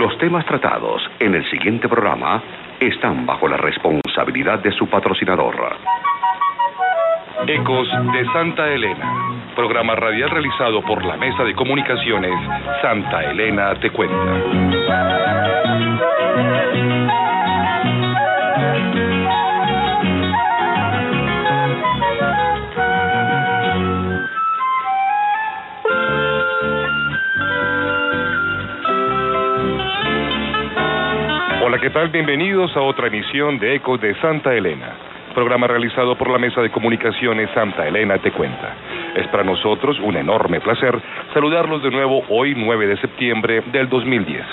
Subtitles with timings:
[0.00, 2.42] Los temas tratados en el siguiente programa
[2.80, 5.76] están bajo la responsabilidad de su patrocinador.
[7.46, 12.32] Ecos de Santa Elena, programa radial realizado por la Mesa de Comunicaciones
[12.80, 14.40] Santa Elena Te Cuenta.
[31.80, 32.08] ¿Qué tal?
[32.08, 34.92] Bienvenidos a otra emisión de Ecos de Santa Elena,
[35.34, 38.74] programa realizado por la Mesa de Comunicaciones Santa Elena Te Cuenta.
[39.14, 41.00] Es para nosotros un enorme placer
[41.32, 44.44] saludarlos de nuevo hoy 9 de septiembre del 2010.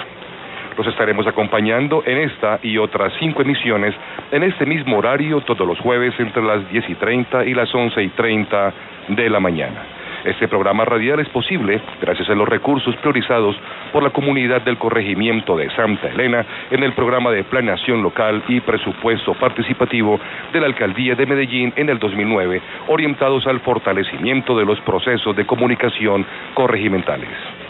[0.77, 3.93] Los estaremos acompañando en esta y otras cinco emisiones
[4.31, 8.03] en este mismo horario todos los jueves entre las 10 y 30 y las 11
[8.03, 8.73] y 30
[9.09, 9.83] de la mañana.
[10.23, 13.55] Este programa radial es posible gracias a los recursos priorizados
[13.91, 18.59] por la comunidad del corregimiento de Santa Elena en el programa de planeación local y
[18.61, 20.19] presupuesto participativo
[20.51, 25.45] de la alcaldía de Medellín en el 2009, orientados al fortalecimiento de los procesos de
[25.45, 27.66] comunicación corregimentales.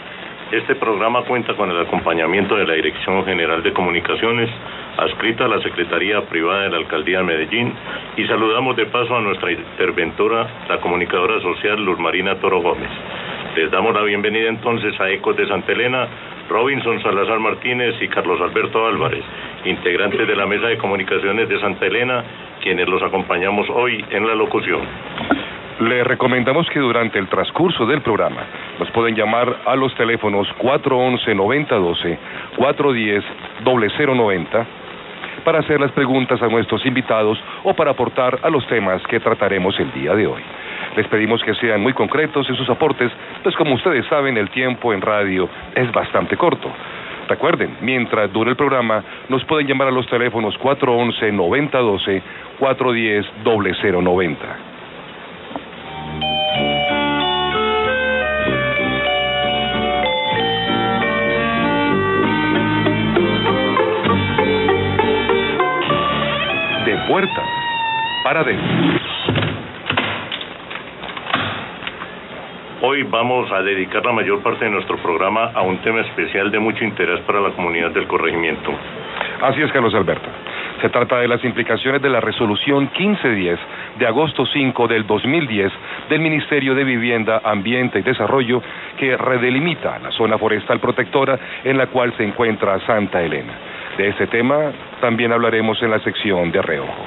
[0.50, 4.48] Este programa cuenta con el acompañamiento de la Dirección General de Comunicaciones,
[4.96, 7.74] adscrita a la Secretaría Privada de la Alcaldía de Medellín,
[8.16, 12.88] y saludamos de paso a nuestra interventora, la comunicadora social Luz Marina Toro Gómez.
[13.56, 16.08] Les damos la bienvenida entonces a Ecos de Santa Elena,
[16.48, 19.24] Robinson Salazar Martínez y Carlos Alberto Álvarez,
[19.66, 22.24] integrantes de la Mesa de Comunicaciones de Santa Elena,
[22.62, 24.80] quienes los acompañamos hoy en la locución.
[25.80, 28.42] Le recomendamos que durante el transcurso del programa
[28.80, 32.18] nos pueden llamar a los teléfonos 411-9012,
[32.56, 34.66] 410-0090
[35.44, 39.78] para hacer las preguntas a nuestros invitados o para aportar a los temas que trataremos
[39.78, 40.42] el día de hoy.
[40.96, 43.12] Les pedimos que sean muy concretos en sus aportes,
[43.44, 46.72] pues como ustedes saben el tiempo en radio es bastante corto.
[47.28, 52.20] Recuerden, mientras dure el programa, nos pueden llamar a los teléfonos 411-9012,
[52.58, 54.77] 410-0090.
[68.22, 68.66] Para adentro.
[72.82, 76.58] Hoy vamos a dedicar la mayor parte de nuestro programa a un tema especial de
[76.58, 78.70] mucho interés para la comunidad del corregimiento.
[79.40, 80.28] Así es, Carlos Alberto.
[80.82, 83.58] Se trata de las implicaciones de la resolución 1510
[83.98, 85.72] de agosto 5 del 2010
[86.10, 88.62] del Ministerio de Vivienda, Ambiente y Desarrollo
[88.98, 93.77] que redelimita la zona forestal protectora en la cual se encuentra Santa Elena.
[93.98, 97.04] De este tema también hablaremos en la sección de reojo.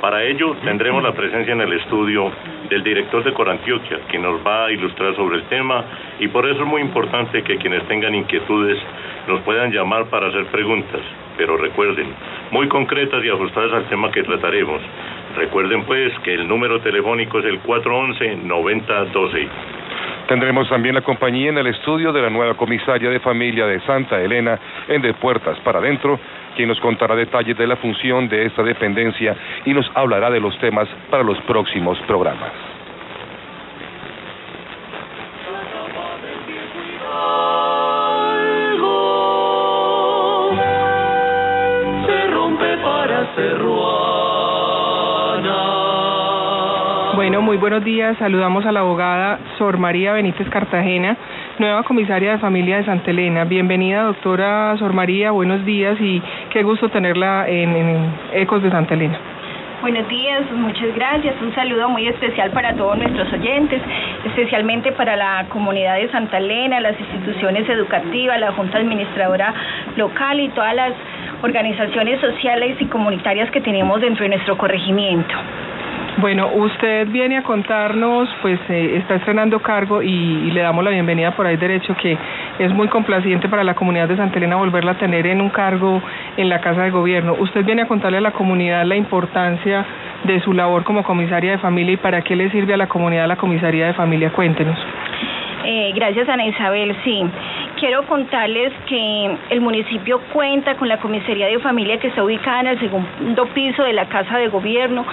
[0.00, 2.30] Para ello tendremos la presencia en el estudio
[2.70, 5.84] del director de Corantioquia, que nos va a ilustrar sobre el tema
[6.20, 8.78] y por eso es muy importante que quienes tengan inquietudes
[9.26, 11.00] nos puedan llamar para hacer preguntas,
[11.36, 12.14] pero recuerden,
[12.52, 14.80] muy concretas y ajustadas al tema que trataremos.
[15.36, 19.48] Recuerden pues que el número telefónico es el 411-9012.
[20.28, 24.20] Tendremos también la compañía en el estudio de la nueva comisaria de familia de Santa
[24.20, 24.58] Elena
[24.88, 26.18] en De Puertas para Adentro,
[26.56, 30.56] quien nos contará detalles de la función de esta dependencia y nos hablará de los
[30.58, 32.52] temas para los próximos programas.
[47.14, 48.16] Bueno, muy buenos días.
[48.16, 51.14] Saludamos a la abogada Sor María Benítez Cartagena,
[51.58, 53.44] nueva comisaria de familia de Santa Elena.
[53.44, 55.30] Bienvenida, doctora Sor María.
[55.30, 59.18] Buenos días y qué gusto tenerla en, en Ecos de Santa Elena.
[59.82, 61.34] Buenos días, muchas gracias.
[61.42, 63.82] Un saludo muy especial para todos nuestros oyentes,
[64.24, 69.52] especialmente para la comunidad de Santa Elena, las instituciones educativas, la Junta Administradora
[69.96, 70.92] Local y todas las
[71.42, 75.34] organizaciones sociales y comunitarias que tenemos dentro de nuestro corregimiento.
[76.22, 80.90] Bueno, usted viene a contarnos, pues eh, está estrenando cargo y, y, le damos la
[80.90, 82.16] bienvenida por ahí derecho, que
[82.60, 86.00] es muy complaciente para la comunidad de Santa Elena volverla a tener en un cargo
[86.36, 87.34] en la Casa de Gobierno.
[87.40, 89.84] Usted viene a contarle a la comunidad la importancia
[90.22, 93.26] de su labor como comisaria de familia y para qué le sirve a la comunidad
[93.26, 94.30] la comisaría de familia.
[94.30, 94.78] Cuéntenos.
[95.64, 96.96] Eh, gracias, Ana Isabel.
[97.02, 97.24] Sí,
[97.82, 102.66] quiero contarles que el municipio cuenta con la comisaría de familia que está ubicada en
[102.68, 105.04] el segundo piso de la Casa de Gobierno.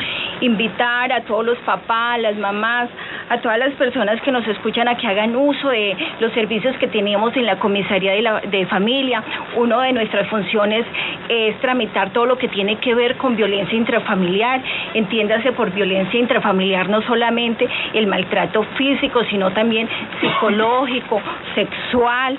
[0.41, 2.87] Invitar a todos los papás, las mamás,
[3.29, 6.87] a todas las personas que nos escuchan a que hagan uso de los servicios que
[6.87, 9.23] tenemos en la comisaría de, la, de familia.
[9.55, 10.85] Una de nuestras funciones
[11.29, 14.61] es tramitar todo lo que tiene que ver con violencia intrafamiliar.
[14.93, 19.87] Entiéndase por violencia intrafamiliar no solamente el maltrato físico, sino también
[20.21, 21.21] psicológico,
[21.55, 22.37] sexual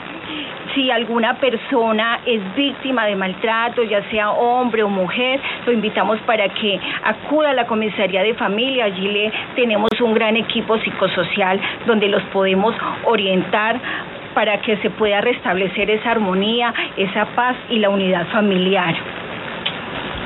[0.74, 6.48] si alguna persona es víctima de maltrato, ya sea hombre o mujer, lo invitamos para
[6.48, 8.86] que acuda a la comisaría de familia.
[8.86, 12.74] Allí le tenemos un gran equipo psicosocial donde los podemos
[13.04, 13.80] orientar
[14.34, 18.94] para que se pueda restablecer esa armonía, esa paz y la unidad familiar.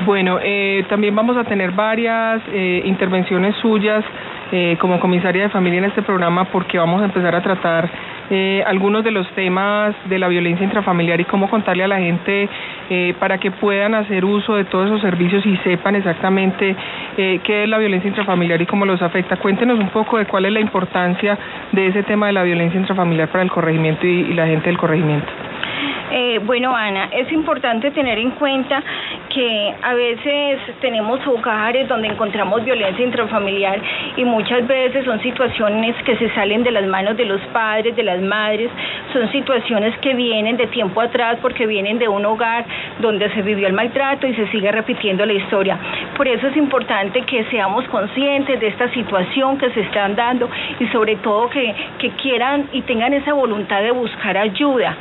[0.05, 4.03] Bueno, eh, también vamos a tener varias eh, intervenciones suyas
[4.51, 7.89] eh, como comisaria de familia en este programa porque vamos a empezar a tratar
[8.29, 12.49] eh, algunos de los temas de la violencia intrafamiliar y cómo contarle a la gente
[12.89, 16.75] eh, para que puedan hacer uso de todos esos servicios y sepan exactamente
[17.17, 19.37] eh, qué es la violencia intrafamiliar y cómo los afecta.
[19.37, 21.37] Cuéntenos un poco de cuál es la importancia
[21.71, 24.77] de ese tema de la violencia intrafamiliar para el corregimiento y, y la gente del
[24.77, 25.27] corregimiento.
[26.11, 28.81] Eh, bueno, Ana, es importante tener en cuenta
[29.33, 33.81] que a veces tenemos hogares donde encontramos violencia intrafamiliar
[34.15, 38.03] y muchas veces son situaciones que se salen de las manos de los padres, de
[38.03, 38.69] las madres,
[39.13, 42.65] son situaciones que vienen de tiempo atrás porque vienen de un hogar
[42.99, 45.77] donde se vivió el maltrato y se sigue repitiendo la historia.
[46.15, 50.49] Por eso es importante que seamos conscientes de esta situación que se están dando
[50.79, 54.95] y sobre todo que, que quieran y tengan esa voluntad de buscar ayuda.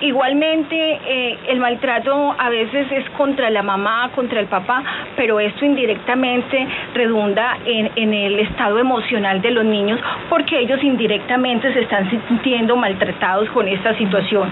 [0.00, 4.82] Igualmente, eh, el maltrato a veces es contra la mamá, contra el papá,
[5.14, 10.00] pero esto indirectamente redunda en, el estado emocional de los niños
[10.30, 14.48] porque ellos indirectamente se están sintiendo maltratados con esta situación.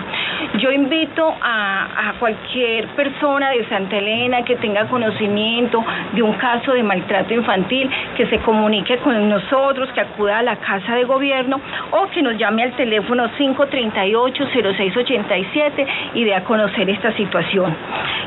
[0.58, 5.82] Yo invito a, a cualquier persona de Santa Elena que tenga conocimiento
[6.12, 10.56] de un caso de maltrato infantil, que se comunique con nosotros, que acuda a la
[10.56, 11.58] casa de gobierno
[11.90, 15.75] o que nos llame al teléfono 538-0687
[16.14, 17.74] y dé a conocer esta situación.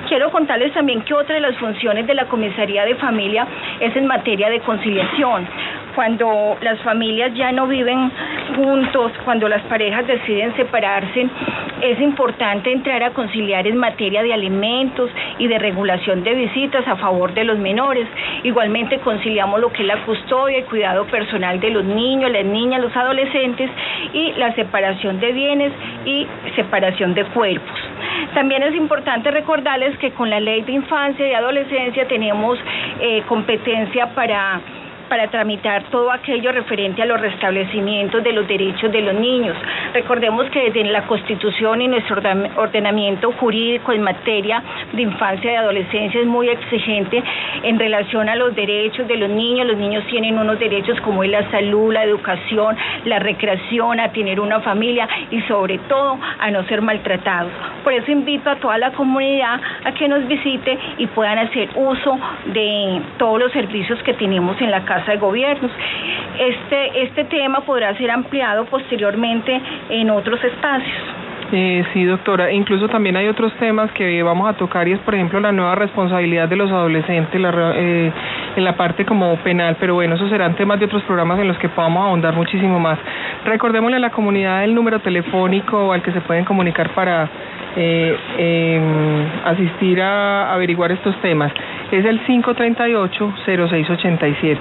[0.08, 3.48] Quiero contarles también que otra de las funciones de la comisaría de familia
[3.80, 5.48] es en materia de conciliación.
[5.96, 8.12] Cuando las familias ya no viven
[8.56, 11.28] juntos, cuando las parejas deciden separarse,
[11.82, 16.96] es importante entrar a conciliar en materia de alimentos y de regulación de visitas a
[16.98, 18.08] favor de los menores.
[18.44, 22.82] Igualmente conciliamos lo que es la custodia y cuidado personal de los niños, las niñas,
[22.82, 23.70] los adolescentes
[24.14, 25.72] y la separación de bienes
[26.06, 27.80] y separación de cuerpos.
[28.34, 32.60] También es importante recordarles que con la ley de infancia y adolescencia tenemos
[33.00, 34.62] eh, competencia para
[35.10, 39.58] para tramitar todo aquello referente a los restablecimientos de los derechos de los niños.
[39.94, 42.22] Recordemos que desde la Constitución y nuestro
[42.56, 44.64] ordenamiento jurídico en materia
[44.94, 47.24] de infancia y adolescencia es muy exigente
[47.64, 49.68] en relación a los derechos de los niños.
[49.68, 54.40] Los niños tienen unos derechos como es la salud, la educación, la recreación, a tener
[54.40, 57.52] una familia y sobre todo a no ser maltratados.
[57.84, 62.20] Por eso invito a toda la comunidad a que nos visite y puedan hacer uso
[62.46, 65.72] de todos los servicios que tenemos en la casa de Gobiernos.
[66.38, 69.60] Este, este tema podrá ser ampliado posteriormente
[69.90, 70.98] en otros espacios.
[71.52, 72.52] Eh, sí, doctora.
[72.52, 75.74] Incluso también hay otros temas que vamos a tocar y es, por ejemplo, la nueva
[75.76, 78.12] responsabilidad de los adolescentes la, eh,
[78.56, 79.76] en la parte como penal.
[79.80, 83.00] Pero bueno, esos serán temas de otros programas en los que podamos ahondar muchísimo más.
[83.46, 87.28] Recordémosle a la comunidad el número telefónico al que se pueden comunicar para
[87.76, 88.80] eh, eh,
[89.46, 91.52] asistir a averiguar estos temas.
[91.92, 94.58] Es el 538-0687.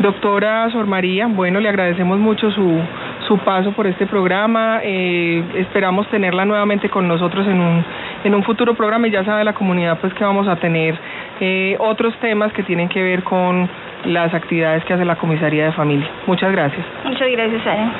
[0.00, 2.80] Doctora Sor María, bueno, le agradecemos mucho su,
[3.28, 4.80] su paso por este programa.
[4.82, 7.84] Eh, esperamos tenerla nuevamente con nosotros en un,
[8.24, 10.98] en un futuro programa y ya sabe la comunidad pues que vamos a tener
[11.40, 13.68] eh, otros temas que tienen que ver con
[14.06, 16.08] las actividades que hace la Comisaría de Familia.
[16.26, 16.84] Muchas gracias.
[17.04, 17.92] Muchas gracias, Ana.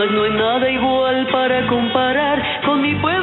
[0.00, 3.19] Mas no hay nada igual para comparar con mi pueblo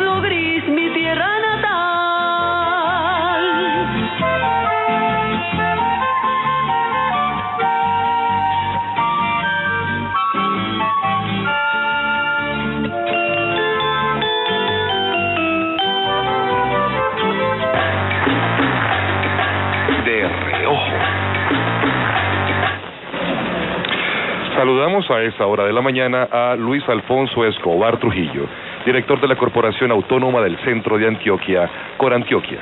[24.78, 28.46] Saludamos a esta hora de la mañana a Luis Alfonso Escobar Trujillo,
[28.86, 31.68] director de la Corporación Autónoma del Centro de Antioquia,
[31.98, 32.60] Corantioquia.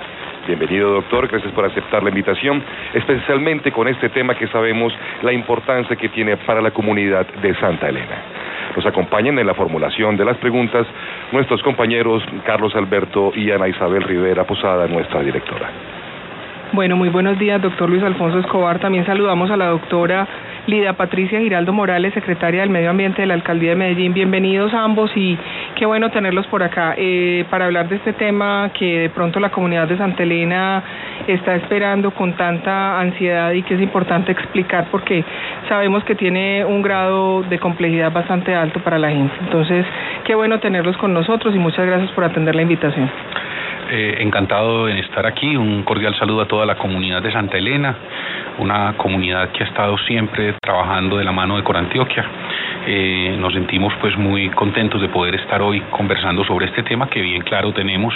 [0.48, 1.28] Bienvenido, doctor.
[1.28, 4.94] Gracias por aceptar la invitación, especialmente con este tema que sabemos
[5.24, 8.16] la importancia que tiene para la comunidad de Santa Elena.
[8.78, 10.88] Nos acompañan en la formulación de las preguntas
[11.34, 15.70] nuestros compañeros Carlos Alberto y Ana Isabel Rivera Posada, nuestra directora.
[16.72, 18.80] Bueno, muy buenos días, doctor Luis Alfonso Escobar.
[18.80, 20.28] También saludamos a la doctora
[20.68, 24.16] Lida Patricia Giraldo Morales, secretaria del Medio Ambiente de la Alcaldía de Medellín.
[24.16, 25.38] Bienvenidos ambos y
[25.76, 29.52] qué bueno tenerlos por acá eh, para hablar de este tema que de pronto la
[29.52, 30.84] comunidad de Santa Elena
[31.28, 35.24] está esperando con tanta ansiedad y que es importante explicar porque
[35.70, 39.36] sabemos que tiene un grado de complejidad bastante alto para la gente.
[39.42, 39.86] Entonces,
[40.24, 43.12] qué bueno tenerlos con nosotros y muchas gracias por atender la invitación.
[43.90, 45.56] Eh, encantado en estar aquí.
[45.56, 47.96] Un cordial saludo a toda la comunidad de Santa Elena,
[48.58, 52.26] una comunidad que ha estado siempre trabajando de la mano de Corantioquia.
[52.88, 57.22] Eh, nos sentimos pues muy contentos de poder estar hoy conversando sobre este tema que
[57.22, 58.14] bien claro tenemos,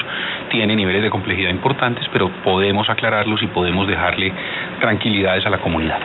[0.49, 4.31] tiene niveles de complejidad importantes, pero podemos aclararlos y podemos dejarle
[4.79, 5.99] tranquilidades a la comunidad.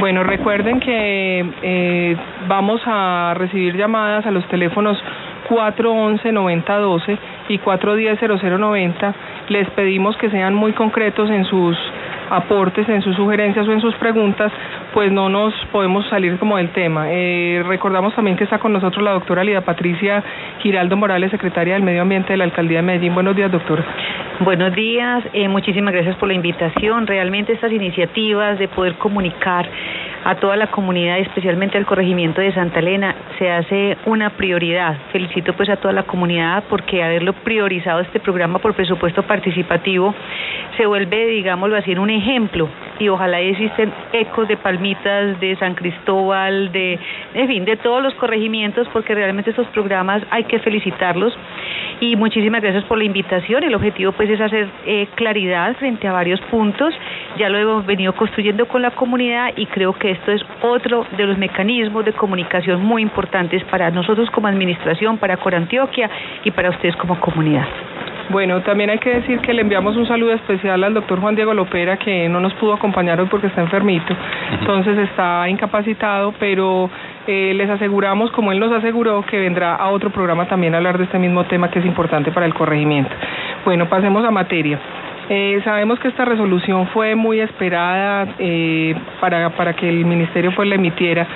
[0.00, 2.16] Bueno, recuerden que eh,
[2.48, 4.98] vamos a recibir llamadas a los teléfonos
[5.48, 9.14] 411-9012 y 410-0090.
[9.48, 11.76] Les pedimos que sean muy concretos en sus
[12.30, 14.52] aportes, en sus sugerencias o en sus preguntas,
[14.92, 17.06] pues no nos podemos salir como del tema.
[17.10, 20.22] Eh, recordamos también que está con nosotros la doctora Lida Patricia
[20.60, 23.14] Giraldo Morales, secretaria del Medio Ambiente de la Alcaldía de Medellín.
[23.14, 23.84] Buenos días, doctora.
[24.40, 27.06] Buenos días, eh, muchísimas gracias por la invitación.
[27.06, 29.66] Realmente estas iniciativas de poder comunicar
[30.26, 34.98] a toda la comunidad, especialmente al corregimiento de Santa Elena, se hace una prioridad.
[35.12, 40.12] Felicito pues a toda la comunidad porque haberlo priorizado este programa por presupuesto participativo
[40.76, 45.74] se vuelve, digámoslo así, en un ejemplo y ojalá existen ecos de Palmitas, de San
[45.74, 46.98] Cristóbal, de,
[47.34, 51.36] en fin, de todos los corregimientos porque realmente estos programas hay que felicitarlos
[52.00, 53.64] y muchísimas gracias por la invitación.
[53.64, 56.94] El objetivo pues es hacer eh, claridad frente a varios puntos.
[57.38, 61.24] Ya lo hemos venido construyendo con la comunidad y creo que esto es otro de
[61.24, 66.10] los mecanismos de comunicación muy importantes para nosotros como administración, para Corantioquia
[66.44, 67.66] y para ustedes como comunidad.
[68.28, 71.54] Bueno, también hay que decir que le enviamos un saludo especial al doctor Juan Diego
[71.54, 74.14] Lopera, que no nos pudo acompañar hoy porque está enfermito,
[74.60, 76.90] entonces está incapacitado, pero
[77.28, 80.98] eh, les aseguramos, como él nos aseguró, que vendrá a otro programa también a hablar
[80.98, 83.10] de este mismo tema que es importante para el corregimiento.
[83.64, 84.78] Bueno, pasemos a materia.
[85.28, 90.68] Eh, sabemos que esta resolución fue muy esperada eh, para, para que el ministerio pues
[90.68, 91.26] la emitiera.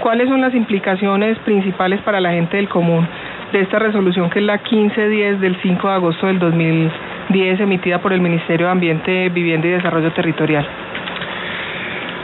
[0.00, 3.06] ¿Cuáles son las implicaciones principales para la gente del común?
[3.52, 8.12] De esta resolución que es la 1510 del 5 de agosto del 2010 emitida por
[8.12, 10.66] el Ministerio de Ambiente, Vivienda y Desarrollo Territorial.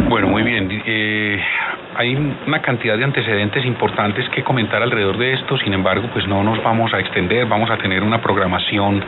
[0.08, 0.68] Bueno, muy bien.
[0.84, 1.40] Eh,
[1.96, 2.14] hay
[2.46, 6.62] una cantidad de antecedentes importantes que comentar alrededor de esto, sin embargo, pues no nos
[6.62, 9.02] vamos a extender, vamos a tener una programación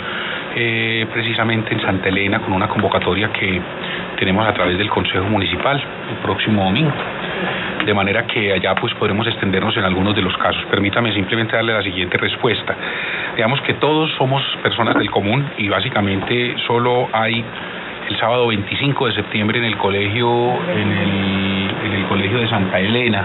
[0.55, 3.61] eh, precisamente en Santa Elena con una convocatoria que
[4.19, 6.93] tenemos a través del Consejo Municipal el próximo domingo
[7.87, 10.63] de manera que allá pues podremos extendernos en algunos de los casos.
[10.71, 12.75] Permítame simplemente darle la siguiente respuesta.
[13.37, 17.45] Digamos que todos somos personas del común y básicamente solo hay
[18.09, 20.29] el sábado 25 de septiembre en el colegio
[20.71, 23.25] en el, en el colegio de Santa Elena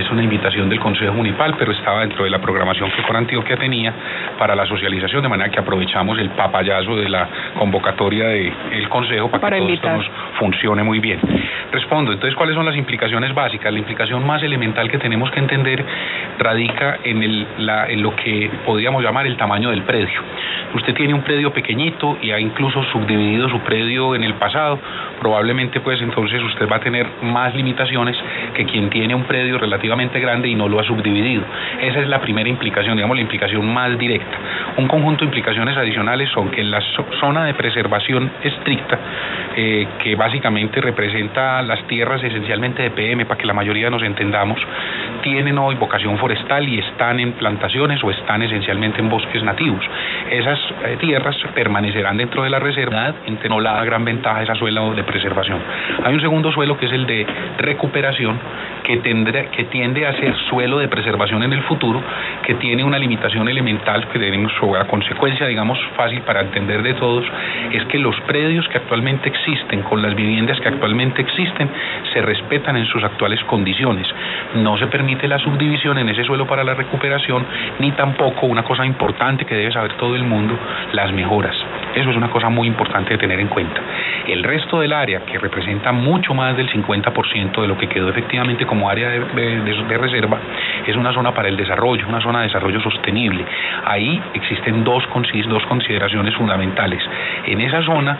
[0.00, 3.56] es una invitación del Consejo Municipal, pero estaba dentro de la programación que por Antioquia
[3.56, 3.92] tenía
[4.38, 9.56] para la socialización, de manera que aprovechamos el papayazo de la convocatoria del Consejo para,
[9.56, 10.06] que todo esto nos
[10.38, 11.20] funcione muy bien.
[11.70, 13.72] Respondo, entonces, ¿cuáles son las implicaciones básicas?
[13.72, 15.84] La implicación más elemental que tenemos que entender
[16.38, 17.46] radica en, el,
[17.88, 20.20] en lo que podríamos llamar el tamaño del predio.
[20.74, 24.78] Usted tiene un predio pequeñito y ha incluso subdividido su predio en el pasado,
[25.20, 28.16] probablemente pues entonces usted va a tener más limitaciones
[28.54, 31.42] que quien tiene un predio relativamente grande y no lo ha subdividido.
[31.80, 34.36] Esa es la primera implicación, digamos la implicación más directa.
[34.76, 36.80] Un conjunto de implicaciones adicionales son que en la
[37.20, 38.98] zona de preservación estricta,
[39.56, 44.60] eh, que básicamente representa las tierras esencialmente de PM, para que la mayoría nos entendamos,
[45.22, 49.84] tienen hoy vocación forestal y están en plantaciones o están esencialmente en bosques nativos.
[50.30, 53.14] Esas eh, tierras permanecerán dentro de la reserva,
[53.48, 55.58] no la gran ventaja esa suelo de preservación.
[56.04, 57.26] Hay un segundo suelo que es el de
[57.58, 58.38] recuperación,
[58.82, 62.02] que, tendrá, que tiende a ser suelo de preservación en el futuro,
[62.44, 66.94] que tiene una limitación elemental que tenemos sobre la consecuencia, digamos, fácil para entender de
[66.94, 67.24] todos,
[67.72, 71.68] es que los predios que actualmente existen, con las viviendas que actualmente existen,
[72.12, 74.06] se respetan en sus actuales condiciones.
[74.54, 77.44] No se permite la subdivisión en ese suelo para la recuperación,
[77.78, 80.58] ni tampoco una cosa importante que debe saber todo el mundo,
[80.92, 81.56] las mejoras.
[81.94, 83.80] Eso es una cosa muy importante de tener en cuenta.
[84.26, 88.66] El resto del área, que representa mucho más del 50% de lo que quedó efectivamente
[88.66, 90.38] como área de, reserva,
[90.86, 93.44] es una zona para el desarrollo, una zona de desarrollo sostenible.
[93.84, 95.04] Ahí existen dos,
[95.48, 97.02] dos consideraciones fundamentales.
[97.46, 98.18] En esa zona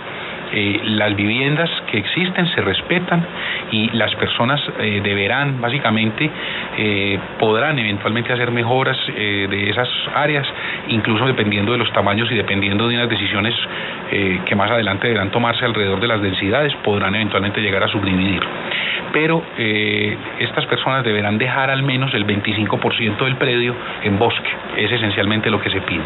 [0.57, 3.27] eh, las viviendas que existen se respetan
[3.73, 6.31] y las personas eh, deberán, básicamente,
[6.79, 10.47] eh, podrán eventualmente hacer mejoras de esas áreas,
[10.89, 13.55] incluso dependiendo de los tamaños y dependiendo de unas decisiones
[14.45, 18.41] que más adelante deberán tomarse alrededor de las densidades, podrán eventualmente llegar a subdividir
[19.13, 19.45] pero
[20.41, 25.61] estas personas deberán dejar al menos el 25% del predio en bosque, es esencialmente lo
[25.61, 26.03] que se pide.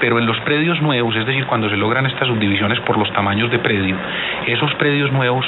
[0.00, 3.48] Pero en los predios nuevos, es decir, cuando se logran estas subdivisiones por los tamaños
[3.52, 3.87] de predio,
[4.46, 5.44] Esos predios nuevos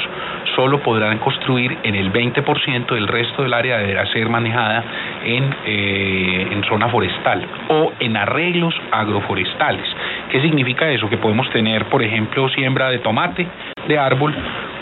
[0.55, 4.83] solo podrán construir en el 20% del resto del área deberá ser manejada
[5.23, 9.87] en, eh, en zona forestal o en arreglos agroforestales.
[10.31, 11.09] ¿Qué significa eso?
[11.09, 13.45] Que podemos tener, por ejemplo, siembra de tomate,
[13.87, 14.33] de árbol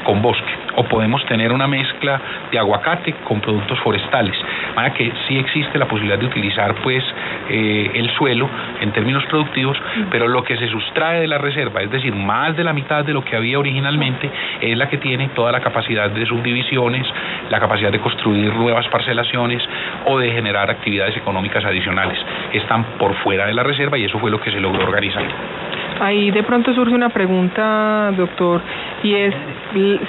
[0.04, 4.36] con bosque o podemos tener una mezcla de aguacate con productos forestales.
[4.76, 7.04] Para que sí existe la posibilidad de utilizar pues
[7.50, 9.78] eh, el suelo en términos productivos,
[10.10, 13.14] pero lo que se sustrae de la reserva, es decir, más de la mitad de
[13.14, 14.30] lo que había originalmente,
[14.62, 17.06] es la que tiene toda la capacidad de subdivisiones,
[17.50, 19.62] la capacidad de construir nuevas parcelaciones
[20.06, 22.18] o de generar actividades económicas adicionales.
[22.54, 25.26] Están por fuera de la reserva y eso fue lo que se logró organizar.
[26.00, 28.62] Ahí de pronto surge una pregunta, doctor,
[29.04, 29.36] y es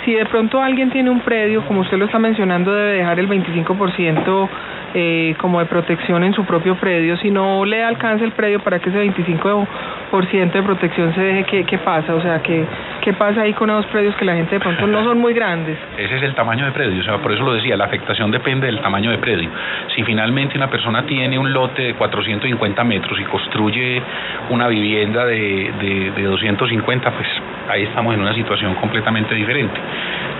[0.04, 3.28] si de pronto alguien tiene un predio, como usted lo está mencionando, debe dejar el
[3.28, 4.48] 25%
[4.94, 7.16] eh, como de protección en su propio predio.
[7.18, 11.64] Si no le alcanza el predio para que ese 25% de protección se deje, ¿qué,
[11.64, 12.14] qué pasa?
[12.14, 12.64] O sea, ¿qué,
[13.00, 15.78] ¿qué pasa ahí con esos predios que la gente de pronto no son muy grandes?
[15.96, 18.66] Ese es el tamaño de predio, o sea, por eso lo decía, la afectación depende
[18.66, 19.48] del tamaño de predio.
[19.94, 24.02] Si finalmente una persona tiene un lote de 450 metros y construye
[24.50, 27.28] una vivienda de, de, de 250, pues
[27.68, 29.80] ahí estamos en una situación completamente diferente.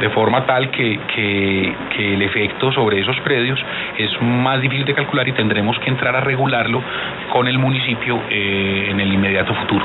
[0.00, 3.58] De forma tal que, que, que el efecto sobre esos predios
[3.98, 6.82] es más difícil de calcular y tendremos que entrar a regularlo
[7.32, 9.84] con el municipio eh, en el inmediato futuro.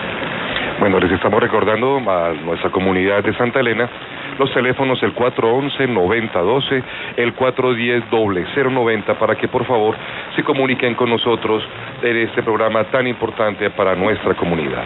[0.79, 3.89] Bueno, les estamos recordando a nuestra comunidad de Santa Elena
[4.38, 6.84] los teléfonos el 411-9012,
[7.15, 9.96] el 410-090 para que por favor
[10.36, 11.63] se comuniquen con nosotros
[12.01, 14.84] en este programa tan importante para nuestra comunidad.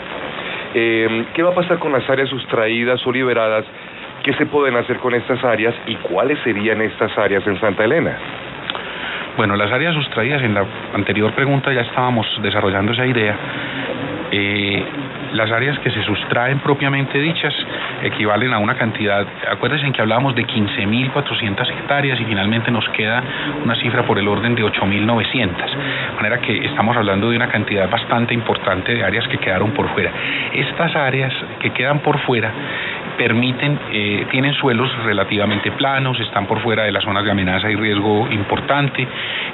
[0.75, 3.65] Eh, ¿Qué va a pasar con las áreas sustraídas o liberadas?
[4.23, 8.15] ¿Qué se pueden hacer con estas áreas y cuáles serían estas áreas en Santa Elena?
[9.37, 13.35] Bueno, las áreas sustraídas, en la anterior pregunta ya estábamos desarrollando esa idea.
[14.31, 14.83] Eh,
[15.33, 17.53] las áreas que se sustraen propiamente dichas
[18.03, 23.23] equivalen a una cantidad, acuérdense en que hablábamos de 15.400 hectáreas y finalmente nos queda
[23.63, 25.55] una cifra por el orden de 8.900,
[26.11, 29.89] de manera que estamos hablando de una cantidad bastante importante de áreas que quedaron por
[29.89, 30.11] fuera.
[30.53, 32.51] Estas áreas que quedan por fuera
[33.19, 37.75] permiten, eh, tienen suelos relativamente planos, están por fuera de las zonas de amenaza y
[37.75, 39.05] riesgo importante,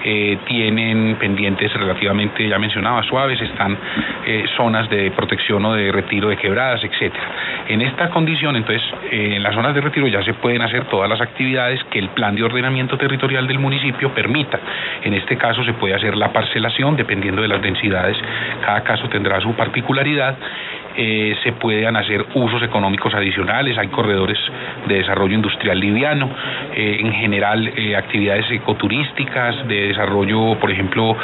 [0.03, 3.75] eh, tienen pendientes relativamente, ya mencionaba, suaves, están
[4.23, 7.23] eh, zonas de protección o de retiro de quebradas, etcétera.
[7.67, 11.19] En esta condición, entonces, en las zonas de retiro ya se pueden hacer todas las
[11.19, 14.59] actividades que el plan de ordenamiento territorial del municipio permita.
[15.01, 18.15] En este caso se puede hacer la parcelación, dependiendo de las densidades,
[18.63, 20.37] cada caso tendrá su particularidad
[20.97, 24.37] eh, se puedan hacer usos económicos adicionales, hay corredores
[24.87, 26.29] de desarrollo industrial liviano,
[26.73, 31.15] eh, en general eh, actividades ecoturísticas, de desarrollo, por ejemplo,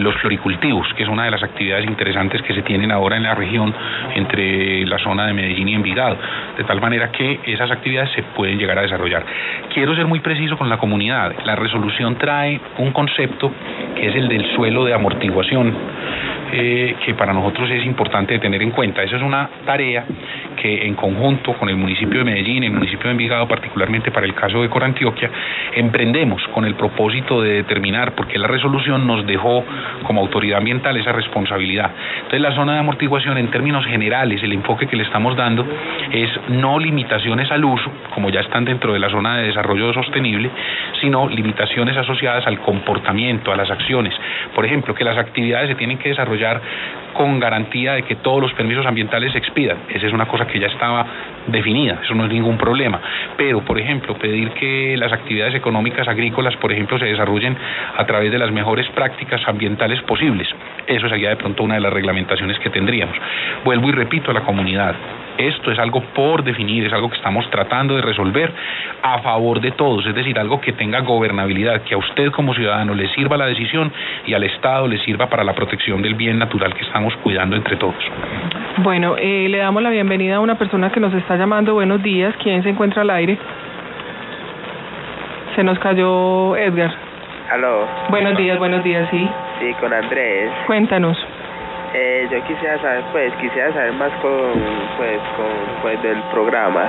[0.00, 3.34] los floricultivos, que es una de las actividades interesantes que se tienen ahora en la
[3.34, 3.74] región
[4.14, 6.16] entre la zona de Medellín y Envigado,
[6.56, 9.24] de tal manera que esas actividades se pueden llegar a desarrollar.
[9.72, 13.50] Quiero ser muy preciso con la comunidad, la resolución trae un concepto
[13.96, 15.74] que es el del suelo de amortiguación
[16.56, 19.02] eh, que para nosotros es importante tener en cuenta.
[19.02, 20.04] Esa es una tarea
[20.62, 24.34] que en conjunto con el municipio de Medellín, el municipio de Envigado, particularmente para el
[24.34, 25.28] caso de Corantioquia,
[25.74, 29.64] emprendemos con el propósito de determinar, porque la resolución nos dejó
[30.04, 31.90] como autoridad ambiental esa responsabilidad.
[32.18, 35.66] Entonces la zona de amortiguación en términos generales, el enfoque que le estamos dando
[36.12, 40.50] es no limitaciones al uso, como ya están dentro de la zona de desarrollo sostenible,
[41.00, 44.14] sino limitaciones asociadas al comportamiento, a las acciones.
[44.54, 46.62] Por ejemplo, que las actividades se tienen que desarrollar llegar
[47.14, 49.78] con garantía de que todos los permisos ambientales se expidan.
[49.88, 51.06] Esa es una cosa que ya estaba
[51.46, 53.00] definida, eso no es ningún problema.
[53.36, 57.56] Pero, por ejemplo, pedir que las actividades económicas agrícolas, por ejemplo, se desarrollen
[57.96, 60.48] a través de las mejores prácticas ambientales posibles,
[60.86, 63.16] eso sería de pronto una de las reglamentaciones que tendríamos.
[63.64, 64.94] Vuelvo y repito a la comunidad,
[65.38, 68.52] esto es algo por definir, es algo que estamos tratando de resolver
[69.02, 72.94] a favor de todos, es decir, algo que tenga gobernabilidad, que a usted como ciudadano
[72.94, 73.92] le sirva la decisión
[74.26, 77.76] y al Estado le sirva para la protección del bien natural que estamos cuidando entre
[77.76, 77.94] todos.
[78.78, 81.74] Bueno, eh, le damos la bienvenida a una persona que nos está llamando.
[81.74, 83.38] Buenos días, ¿quién se encuentra al aire?
[85.54, 86.92] Se nos cayó Edgar.
[87.52, 87.86] Aló.
[88.08, 89.28] Buenos días, buenos días, sí.
[89.60, 90.50] Sí, con Andrés.
[90.66, 91.16] Cuéntanos.
[91.94, 94.52] Eh, yo quisiera saber, pues, quisiera saber más con,
[94.96, 96.88] pues, con, pues, del programa.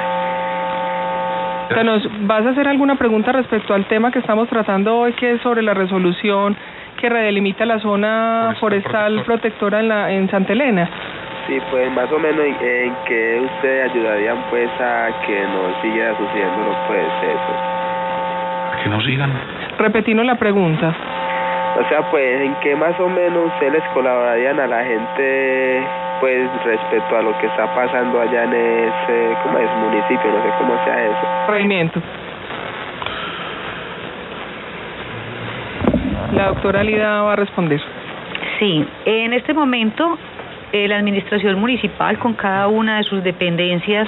[1.68, 5.42] Cuéntanos, ¿vas a hacer alguna pregunta respecto al tema que estamos tratando hoy, que es
[5.42, 6.56] sobre la resolución
[7.06, 10.90] que redelimita la zona forestal, protectora en, la, en Santa Elena?
[11.46, 16.18] Sí, pues más o menos en, en qué ustedes ayudarían pues a que no siga
[16.18, 18.82] sucediendo pues eso.
[18.82, 19.32] Que no sigan.
[19.78, 20.96] Repetimos la pregunta.
[21.80, 25.84] O sea, pues en qué más o menos ustedes les colaborarían a la gente
[26.22, 29.70] pues respecto a lo que está pasando allá en ese, ¿cómo es?
[29.78, 31.46] Municipio, no sé cómo sea eso.
[31.46, 32.02] Corregimiento.
[36.46, 37.82] La doctora Lida va a responder.
[38.60, 40.16] Sí, en este momento
[40.72, 44.08] eh, la administración municipal con cada una de sus dependencias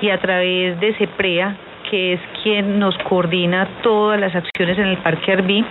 [0.00, 1.56] y a través de CEPREA,
[1.90, 5.64] que es quien nos coordina todas las acciones en el Parque Arbí,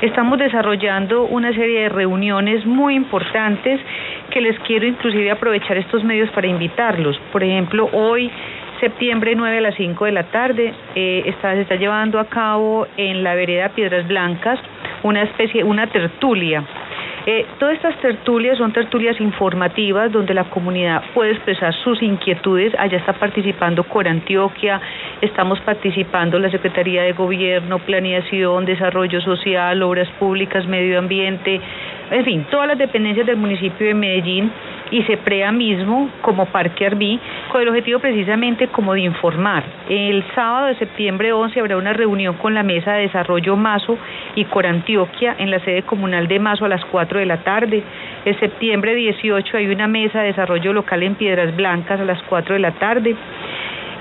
[0.00, 3.78] estamos desarrollando una serie de reuniones muy importantes
[4.30, 7.20] que les quiero inclusive aprovechar estos medios para invitarlos.
[7.30, 8.30] Por ejemplo, hoy
[8.80, 12.86] septiembre 9 a las 5 de la tarde eh, está, se está llevando a cabo
[12.96, 14.58] en la vereda Piedras Blancas
[15.02, 16.64] una especie, una tertulia
[17.30, 22.72] eh, todas estas tertulias son tertulias informativas donde la comunidad puede expresar sus inquietudes.
[22.78, 24.80] Allá está participando Cor Antioquia,
[25.20, 31.60] estamos participando la Secretaría de Gobierno, Planeación, Desarrollo Social, Obras Públicas, Medio Ambiente,
[32.10, 34.50] en fin, todas las dependencias del municipio de Medellín
[34.90, 37.18] y se prea mismo como Parque Arbí
[37.50, 39.64] con el objetivo precisamente como de informar.
[39.88, 43.98] El sábado de septiembre 11 habrá una reunión con la Mesa de Desarrollo Mazo
[44.34, 47.82] y Corantioquia en la sede comunal de Mazo a las 4 de la tarde.
[48.24, 52.54] El septiembre 18 hay una mesa de desarrollo local en Piedras Blancas a las 4
[52.54, 53.16] de la tarde.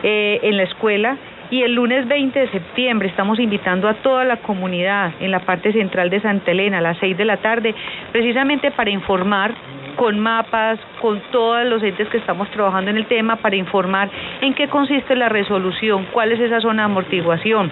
[0.03, 1.17] Eh, en la escuela
[1.49, 5.71] y el lunes 20 de septiembre estamos invitando a toda la comunidad en la parte
[5.71, 7.73] central de Santa Elena a las 6 de la tarde,
[8.11, 9.53] precisamente para informar
[9.97, 14.09] con mapas, con todos los entes que estamos trabajando en el tema para informar
[14.41, 17.71] en qué consiste la resolución, cuál es esa zona de amortiguación,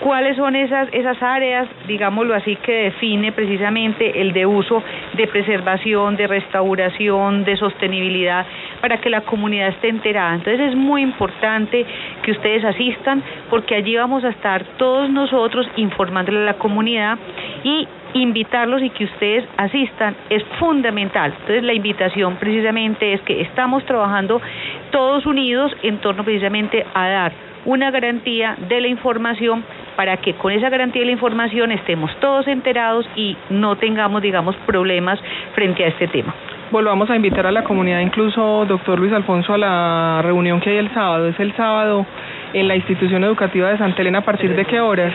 [0.00, 4.82] cuáles son esas, esas áreas, digámoslo así, que define precisamente el de uso
[5.14, 8.46] de preservación, de restauración, de sostenibilidad,
[8.80, 10.36] para que la comunidad esté enterada.
[10.36, 11.84] Entonces es muy importante
[12.22, 17.18] que ustedes asistan porque allí vamos a estar todos nosotros informándole a la comunidad
[17.64, 21.32] y invitarlos y que ustedes asistan es fundamental.
[21.32, 24.40] Entonces la invitación precisamente es que estamos trabajando
[24.90, 27.32] todos unidos en torno precisamente a dar
[27.66, 29.64] una garantía de la información
[29.96, 34.56] para que con esa garantía de la información estemos todos enterados y no tengamos, digamos,
[34.66, 35.18] problemas
[35.54, 36.34] frente a este tema.
[36.70, 40.76] Volvamos a invitar a la comunidad, incluso doctor Luis Alfonso, a la reunión que hay
[40.78, 41.28] el sábado.
[41.28, 42.06] Es el sábado
[42.54, 45.12] en la institución educativa de Santa Elena, ¿a partir de qué horas?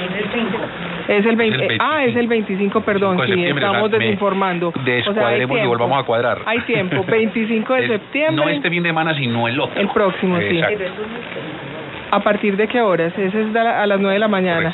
[1.08, 4.72] Es el 20, ah, es el 25, perdón, sí, estamos desinformando.
[4.84, 6.40] Descuadremos y volvamos a cuadrar.
[6.46, 8.46] Hay tiempo, 25 de septiembre.
[8.46, 9.80] No este fin de semana, sino el otro.
[9.80, 10.62] El próximo, sí.
[12.12, 13.14] ¿A partir de qué horas?
[13.18, 14.74] Ese es a las 9 de la mañana.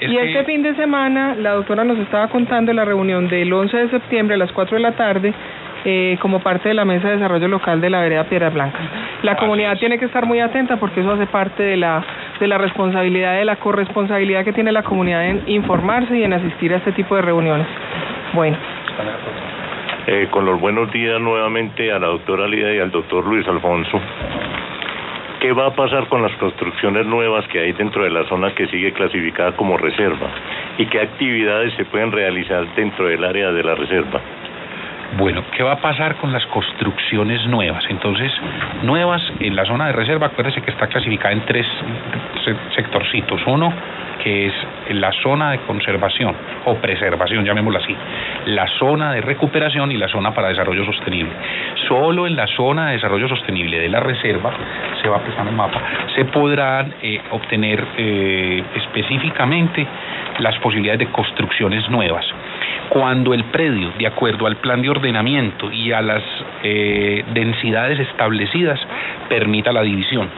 [0.00, 3.90] y este fin de semana, la doctora nos estaba contando la reunión del 11 de
[3.90, 5.34] septiembre a las 4 de la tarde
[5.84, 8.82] eh, como parte de la Mesa de Desarrollo Local de la Vereda Piedras Blancas.
[9.22, 12.04] La comunidad tiene que estar muy atenta porque eso hace parte de la,
[12.38, 16.72] de la responsabilidad, de la corresponsabilidad que tiene la comunidad en informarse y en asistir
[16.72, 17.66] a este tipo de reuniones.
[18.32, 18.56] Bueno.
[20.06, 24.00] Eh, con los buenos días nuevamente a la doctora Lida y al doctor Luis Alfonso.
[25.40, 28.66] ¿Qué va a pasar con las construcciones nuevas que hay dentro de la zona que
[28.66, 30.28] sigue clasificada como reserva?
[30.76, 34.20] ¿Y qué actividades se pueden realizar dentro del área de la reserva?
[35.20, 37.84] Bueno, ¿qué va a pasar con las construcciones nuevas?
[37.90, 38.32] Entonces,
[38.84, 41.66] nuevas en la zona de reserva, acuérdense que está clasificada en tres
[42.74, 43.38] sectorcitos.
[43.46, 43.70] Uno,
[44.24, 44.54] que es
[44.92, 47.94] la zona de conservación o preservación, llamémoslo así,
[48.46, 51.32] la zona de recuperación y la zona para desarrollo sostenible.
[51.86, 54.54] Solo en la zona de desarrollo sostenible de la reserva,
[55.02, 55.82] se va a prestar el mapa,
[56.14, 59.86] se podrán eh, obtener eh, específicamente
[60.38, 62.24] las posibilidades de construcciones nuevas
[62.88, 66.22] cuando el predio, de acuerdo al plan de ordenamiento y a las
[66.62, 68.80] eh, densidades establecidas,
[69.28, 70.28] permita la división.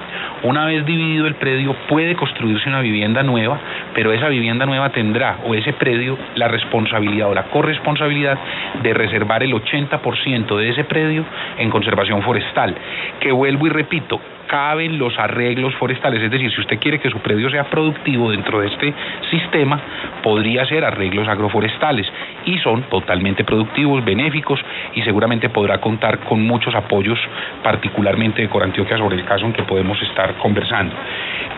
[0.42, 3.58] Una vez dividido el predio puede construirse una vivienda nueva,
[3.94, 8.38] pero esa vivienda nueva tendrá, o ese predio, la responsabilidad o la corresponsabilidad
[8.82, 11.24] de reservar el 80% de ese predio
[11.58, 12.74] en conservación forestal,
[13.20, 14.20] que vuelvo y repito,
[14.52, 18.60] caben los arreglos forestales, es decir, si usted quiere que su predio sea productivo dentro
[18.60, 18.92] de este
[19.30, 19.80] sistema,
[20.22, 22.06] podría hacer arreglos agroforestales
[22.44, 24.60] y son totalmente productivos, benéficos
[24.94, 27.18] y seguramente podrá contar con muchos apoyos,
[27.62, 30.94] particularmente de Corantioquia, sobre el caso en que podemos estar conversando.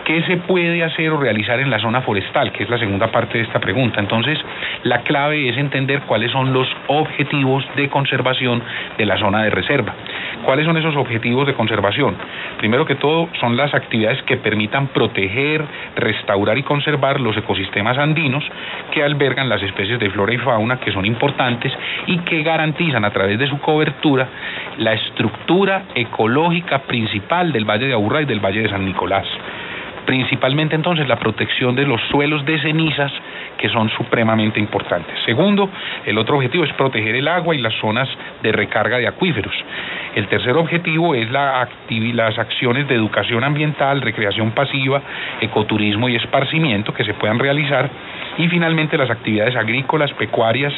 [0.05, 2.53] ¿Qué se puede hacer o realizar en la zona forestal?
[2.53, 3.99] Que es la segunda parte de esta pregunta.
[3.99, 4.39] Entonces,
[4.83, 8.63] la clave es entender cuáles son los objetivos de conservación
[8.97, 9.95] de la zona de reserva.
[10.45, 12.15] ¿Cuáles son esos objetivos de conservación?
[12.59, 15.63] Primero que todo, son las actividades que permitan proteger,
[15.95, 18.43] restaurar y conservar los ecosistemas andinos
[18.91, 21.71] que albergan las especies de flora y fauna que son importantes
[22.07, 24.27] y que garantizan a través de su cobertura
[24.77, 29.25] la estructura ecológica principal del Valle de Aburrá y del Valle de San Nicolás
[30.05, 33.11] principalmente entonces la protección de los suelos de cenizas
[33.57, 35.15] que son supremamente importantes.
[35.25, 35.69] Segundo,
[36.05, 38.07] el otro objetivo es proteger el agua y las zonas
[38.43, 39.53] de recarga de acuíferos.
[40.15, 45.01] El tercer objetivo es la las acciones de educación ambiental, recreación pasiva,
[45.41, 47.89] ecoturismo y esparcimiento que se puedan realizar
[48.37, 50.73] y finalmente las actividades agrícolas, pecuarias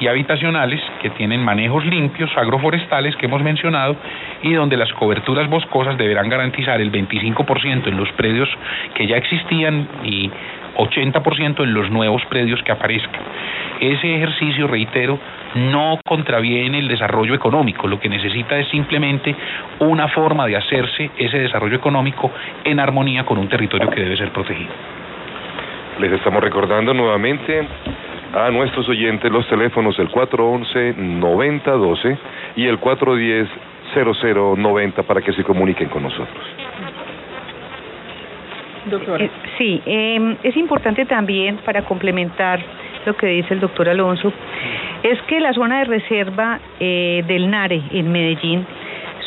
[0.00, 3.96] y habitacionales que tienen manejos limpios, agroforestales que hemos mencionado
[4.42, 8.48] y donde las coberturas boscosas deberán garantizar el 25% en los predios
[8.94, 10.30] que ya existían y
[10.76, 13.20] 80% en los nuevos predios que aparezcan.
[13.80, 15.18] Ese ejercicio, reitero,
[15.54, 19.34] no contraviene el desarrollo económico, lo que necesita es simplemente
[19.78, 22.30] una forma de hacerse ese desarrollo económico
[22.64, 24.70] en armonía con un territorio que debe ser protegido.
[25.98, 27.66] Les estamos recordando nuevamente
[28.36, 32.18] a nuestros oyentes los teléfonos del 411-9012
[32.56, 36.44] y el 410-0090 para que se comuniquen con nosotros.
[38.84, 39.24] Doctora.
[39.24, 42.60] Eh, sí, em, es importante también para complementar
[43.06, 44.30] lo que dice el doctor Alonso,
[45.02, 48.66] es que la zona de reserva eh, del NARE en Medellín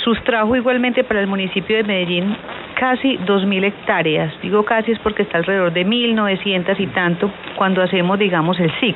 [0.10, 2.36] sustrajo igualmente para el municipio de Medellín
[2.74, 4.34] casi 2.000 hectáreas.
[4.42, 8.96] Digo casi es porque está alrededor de 1.900 y tanto cuando hacemos, digamos, el SIC.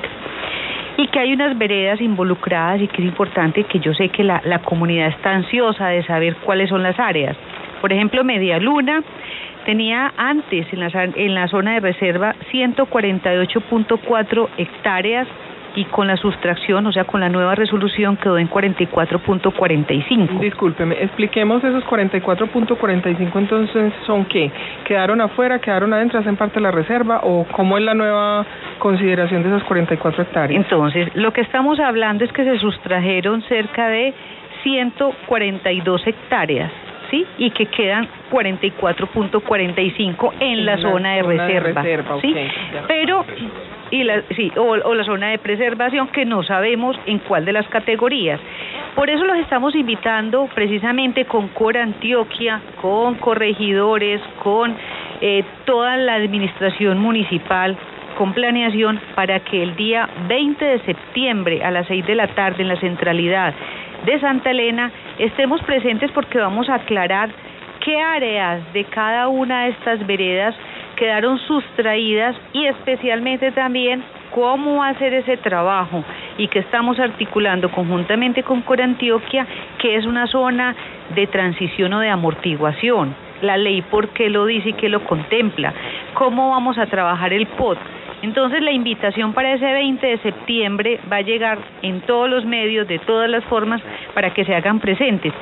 [0.97, 4.41] Y que hay unas veredas involucradas y que es importante que yo sé que la,
[4.45, 7.37] la comunidad está ansiosa de saber cuáles son las áreas.
[7.81, 9.03] Por ejemplo, Media Luna
[9.65, 15.27] tenía antes en la, en la zona de reserva 148.4 hectáreas
[15.75, 20.39] y con la sustracción, o sea, con la nueva resolución quedó en 44.45.
[20.39, 24.51] Discúlpeme, expliquemos esos 44.45 entonces son qué?
[24.85, 28.45] ¿Quedaron afuera, quedaron adentro, hacen parte de la reserva o cómo es la nueva
[28.79, 30.63] consideración de esas 44 hectáreas?
[30.63, 34.13] Entonces, lo que estamos hablando es que se sustrajeron cerca de
[34.63, 36.71] 142 hectáreas.
[37.13, 37.25] ¿Sí?
[37.37, 42.33] y que quedan 44.45 en, la, zona de reserva, ¿sí?
[42.87, 43.23] Pero
[43.91, 47.67] y la, sí, o, la zona de preservación que no sabemos en cuál de las
[47.67, 48.39] categorías.
[48.95, 54.75] Por eso los estamos invitando precisamente con Cora Antioquia, con corregidores, con
[55.21, 57.77] eh, toda la administración municipal,
[58.17, 62.63] con planeación para que el día 20 de septiembre a las 6 de la tarde
[62.63, 63.53] en la centralidad
[64.05, 67.29] de Santa Elena estemos presentes porque vamos a aclarar
[67.83, 70.55] qué áreas de cada una de estas veredas
[70.95, 76.03] quedaron sustraídas y especialmente también cómo hacer ese trabajo
[76.37, 79.45] y que estamos articulando conjuntamente con Corantioquia,
[79.79, 80.75] que es una zona
[81.15, 83.15] de transición o de amortiguación.
[83.43, 85.73] La ley, ¿por qué lo dice y qué lo contempla?
[86.13, 87.77] ¿Cómo vamos a trabajar el POT?
[88.21, 92.87] Entonces la invitación para ese 20 de septiembre va a llegar en todos los medios,
[92.87, 93.81] de todas las formas,
[94.13, 95.33] para que se hagan presentes.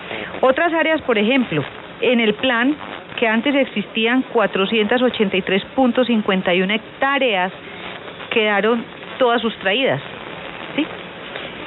[0.42, 1.64] Otras áreas, por ejemplo,
[2.02, 2.76] en el plan
[3.20, 7.54] que antes existían 483.51 hectáreas,
[8.32, 8.84] quedaron
[9.20, 10.02] todas sustraídas.
[10.76, 10.88] ¿sí?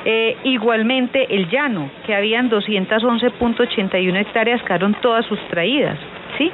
[0.05, 5.97] Eh, igualmente el llano, que habían 211.81 hectáreas, quedaron todas sustraídas.
[6.39, 6.51] ¿Sí?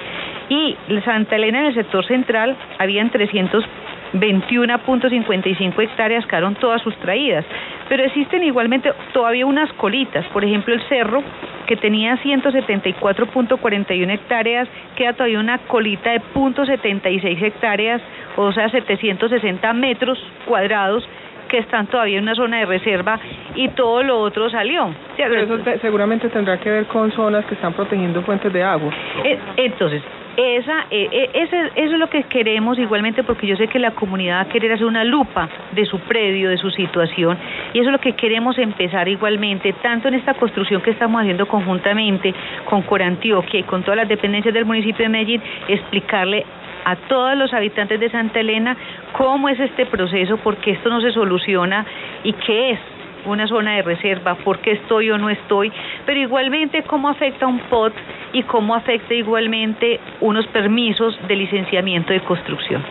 [0.48, 7.44] Y Santa Elena en el sector central habían 321.55 hectáreas, quedaron todas sustraídas.
[7.88, 11.22] Pero existen igualmente todavía unas colitas, por ejemplo el cerro
[11.66, 18.02] que tenía 174.41 hectáreas, queda todavía una colita de .76 hectáreas,
[18.36, 21.06] o sea, 760 metros cuadrados
[21.50, 23.18] que están todavía en una zona de reserva
[23.54, 24.94] y todo lo otro salió.
[25.16, 28.92] Pero eso seguramente tendrá que ver con zonas que están protegiendo fuentes de agua.
[29.24, 30.02] Eh, entonces,
[30.36, 34.36] esa, eh, eh, eso es lo que queremos igualmente porque yo sé que la comunidad
[34.36, 37.36] va a querer hacer una lupa de su predio, de su situación
[37.74, 41.46] y eso es lo que queremos empezar igualmente, tanto en esta construcción que estamos haciendo
[41.46, 42.32] conjuntamente
[42.64, 46.46] con Corantioquia y con todas las dependencias del municipio de Medellín, explicarle
[46.84, 48.76] a todos los habitantes de Santa Elena
[49.12, 51.84] cómo es este proceso, por qué esto no se soluciona
[52.24, 52.78] y qué es
[53.26, 55.70] una zona de reserva, por qué estoy o no estoy,
[56.06, 57.92] pero igualmente cómo afecta un POT
[58.32, 62.82] y cómo afecta igualmente unos permisos de licenciamiento de construcción.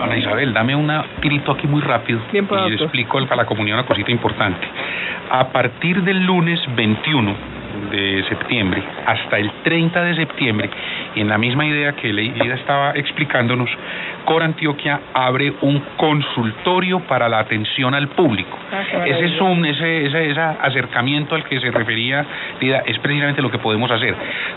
[0.00, 3.86] Ana Isabel, dame un tirito aquí muy rápido y le explico a la comunidad una
[3.86, 4.66] cosita importante.
[5.30, 7.55] A partir del lunes 21
[7.90, 10.70] de septiembre hasta el 30 de septiembre,
[11.14, 13.70] y en la misma idea que ella estaba explicándonos,
[14.24, 18.58] Cor Antioquia abre un consultorio para la atención al público.
[18.72, 22.26] Ah, ese Zoom, ese, ese, acercamiento al que se refería
[22.60, 24.14] Lida, es precisamente lo que podemos hacer.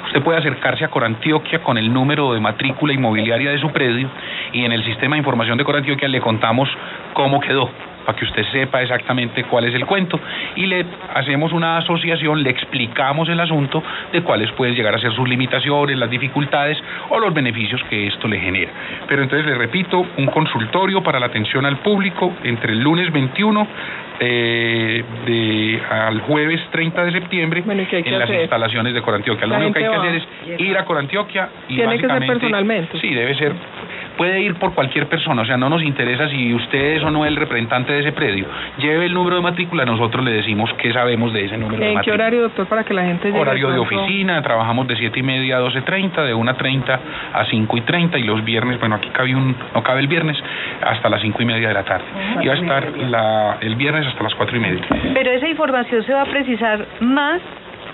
[0.07, 4.09] Usted puede acercarse a Cor Antioquia con el número de matrícula inmobiliaria de su predio
[4.53, 6.69] y en el sistema de información de Cor Antioquia le contamos
[7.13, 7.69] cómo quedó
[8.05, 10.19] para que usted sepa exactamente cuál es el cuento
[10.55, 15.11] y le hacemos una asociación, le explicamos el asunto de cuáles pueden llegar a ser
[15.13, 16.77] sus limitaciones, las dificultades
[17.09, 18.71] o los beneficios que esto le genera.
[19.07, 23.67] Pero entonces le repito, un consultorio para la atención al público entre el lunes 21
[24.21, 29.47] eh, de, al jueves 30 de septiembre en las instalaciones de Corantioquia.
[29.47, 32.99] Lo único que hay que hacer es ir a Corantioquia y Tiene que ser personalmente.
[32.99, 33.53] Sí, debe ser
[34.19, 37.25] puede ir por cualquier persona, o sea, no nos interesa si usted es o no
[37.25, 38.47] el representante de ese predio.
[38.77, 41.99] Lleve el número de matrícula, nosotros le decimos qué sabemos de ese número de matrícula.
[42.01, 43.39] ¿En qué horario, doctor, para que la gente llegue?
[43.39, 46.99] Horario de oficina, trabajamos de 7 y media a 12.30, de 1.30
[47.33, 50.35] a 5 y 30 y los viernes, bueno, aquí cabe un, no cabe el viernes,
[50.81, 52.05] hasta las 5 y media de la tarde.
[52.41, 54.81] y va a estar la, el viernes hasta las 4 y media.
[55.13, 57.41] Pero esa información se va a precisar más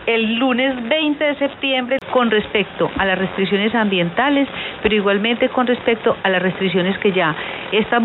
[0.05, 4.47] el lunes 20 de septiembre con respecto a las restricciones ambientales,
[4.81, 7.35] pero igualmente con respecto a las restricciones que ya
[7.71, 7.99] esta,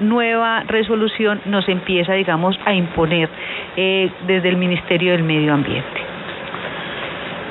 [0.00, 3.28] nueva resolución nos empieza, digamos, a imponer
[3.76, 6.00] eh, desde el Ministerio del Medio Ambiente.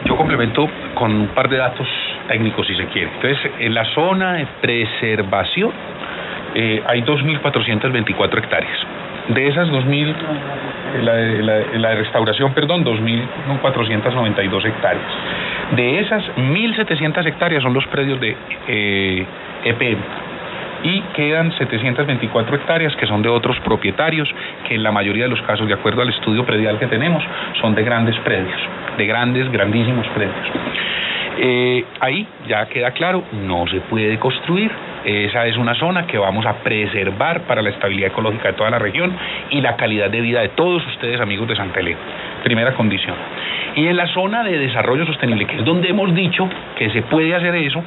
[0.06, 1.88] Yo complemento con un par de datos
[2.28, 3.12] técnicos, si se quiere.
[3.16, 5.72] Entonces, en la zona de preservación
[6.54, 8.80] eh, hay 2.424 hectáreas.
[9.30, 10.14] De esas 2.000,
[11.02, 15.06] la, la, restauración, perdón, 2.492 hectáreas.
[15.76, 18.36] De esas 1.700 hectáreas son los predios de
[18.68, 19.26] eh,
[19.64, 20.00] EPM
[20.84, 24.30] y quedan 724 hectáreas que son de otros propietarios,
[24.68, 27.24] que en la mayoría de los casos, de acuerdo al estudio predial que tenemos,
[27.60, 28.60] son de grandes predios,
[28.96, 30.48] de grandes, grandísimos predios.
[31.38, 34.72] Eh, ahí ya queda claro, no se puede construir.
[35.04, 38.80] Esa es una zona que vamos a preservar para la estabilidad ecológica de toda la
[38.80, 39.16] región
[39.52, 42.00] y la calidad de vida de todos ustedes, amigos de Santa Elena.
[42.44, 43.16] Primera condición.
[43.76, 47.36] Y en la zona de desarrollo sostenible, que es donde hemos dicho que se puede
[47.36, 47.84] hacer eso,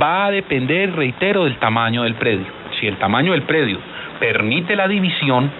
[0.00, 2.46] va a depender, reitero, del tamaño del predio.
[2.78, 3.78] Si el tamaño del predio
[4.20, 5.50] permite la división,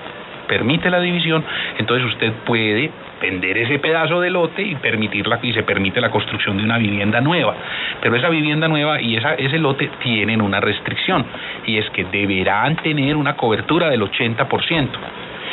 [0.47, 1.45] permite la división,
[1.79, 2.91] entonces usted puede
[3.25, 7.21] vender ese pedazo de lote y permitirla y se permite la construcción de una vivienda
[7.23, 7.55] nueva.
[8.03, 11.25] Pero esa vivienda nueva y esa, ese lote tienen una restricción
[11.67, 14.89] y es que deberán tener una cobertura del 80%.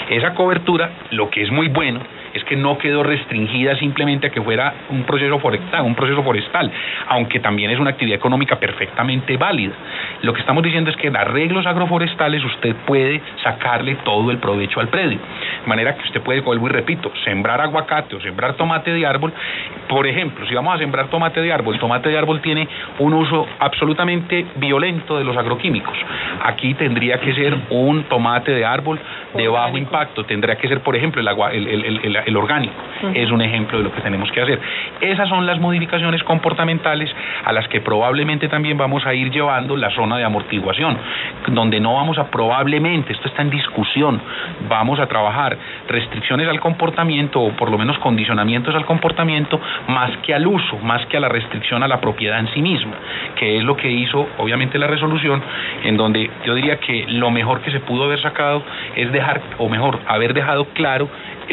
[0.10, 2.02] Esa cobertura, lo que es muy bueno,
[2.34, 6.72] es que no quedó restringida simplemente a que fuera un proceso forestal, un proceso forestal,
[7.08, 9.74] aunque también es una actividad económica perfectamente válida.
[10.22, 14.80] Lo que estamos diciendo es que en arreglos agroforestales usted puede sacarle todo el provecho
[14.80, 15.20] al predio.
[15.62, 19.34] De manera que usted puede, vuelvo y repito, sembrar aguacate o sembrar tomate de árbol.
[19.88, 22.68] Por ejemplo, si vamos a sembrar tomate de árbol, tomate de árbol tiene
[23.00, 25.98] un uso absolutamente violento de los agroquímicos.
[26.44, 29.00] Aquí tendría que ser un tomate de árbol
[29.36, 32.74] de bajo impacto, tendría que ser, por ejemplo, el, agua, el, el, el orgánico.
[33.14, 34.60] Es un ejemplo de lo que tenemos que hacer.
[35.02, 37.10] Esas son las modificaciones comportamentales
[37.46, 40.98] a las que probablemente también vamos a ir llevando la zona de amortiguación,
[41.48, 44.22] donde no vamos a probablemente, esto está en discusión,
[44.70, 45.58] vamos a trabajar
[45.88, 51.06] restricciones al comportamiento o por lo menos condicionamientos al comportamiento más que al uso, más
[51.08, 52.94] que a la restricción a la propiedad en sí misma,
[53.36, 55.42] que es lo que hizo obviamente la resolución,
[55.84, 58.64] en donde yo diría que lo mejor que se pudo haber sacado
[58.96, 61.08] es dejar, o mejor, haber dejado claro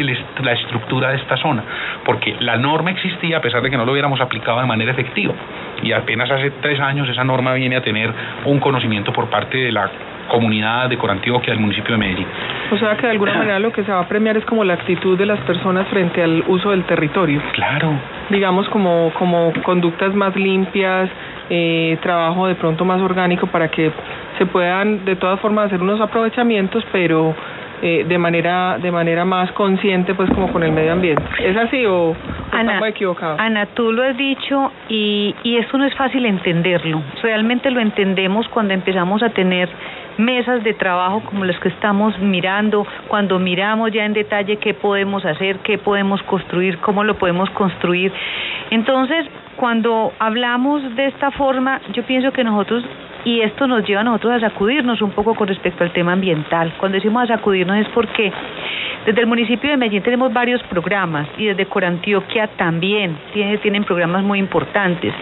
[0.05, 1.63] la estructura de esta zona,
[2.05, 5.35] porque la norma existía a pesar de que no lo hubiéramos aplicado de manera efectiva.
[5.83, 8.13] Y apenas hace tres años esa norma viene a tener
[8.45, 9.91] un conocimiento por parte de la
[10.29, 12.27] comunidad de Corantioquia, del municipio de Medellín.
[12.71, 14.75] O sea que de alguna manera lo que se va a premiar es como la
[14.75, 17.41] actitud de las personas frente al uso del territorio.
[17.53, 17.93] Claro.
[18.31, 21.09] Digamos como, como conductas más limpias,
[21.51, 23.91] eh, trabajo de pronto más orgánico para que
[24.37, 27.35] se puedan de todas formas hacer unos aprovechamientos, pero
[27.83, 31.23] eh, de manera de manera más consciente pues como con el medio ambiente.
[31.43, 32.15] Es así o,
[32.51, 37.03] Ana, estamos equivocados Ana tú lo has dicho y, y esto no es fácil entenderlo.
[37.23, 39.69] Realmente lo entendemos cuando empezamos a tener
[40.19, 45.25] mesas de trabajo como las que estamos mirando, cuando miramos ya en detalle qué podemos
[45.25, 48.13] hacer, qué podemos construir, cómo lo podemos construir.
[48.71, 52.85] Entonces, cuando hablamos de esta forma, yo pienso que nosotros
[53.25, 56.75] y esto nos lleva a nosotros a sacudirnos un poco con respecto al tema ambiental.
[56.79, 58.33] Cuando decimos a sacudirnos es porque
[59.07, 64.39] desde el municipio de Medellín tenemos varios programas y desde Corantioquia también tienen programas muy
[64.39, 65.15] importantes.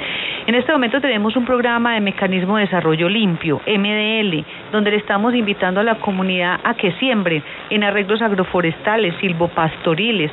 [0.46, 5.34] En este momento tenemos un programa de mecanismo de desarrollo limpio, MDL, donde le estamos
[5.34, 10.30] invitando a la comunidad a que siembre en arreglos agroforestales, silvopastoriles.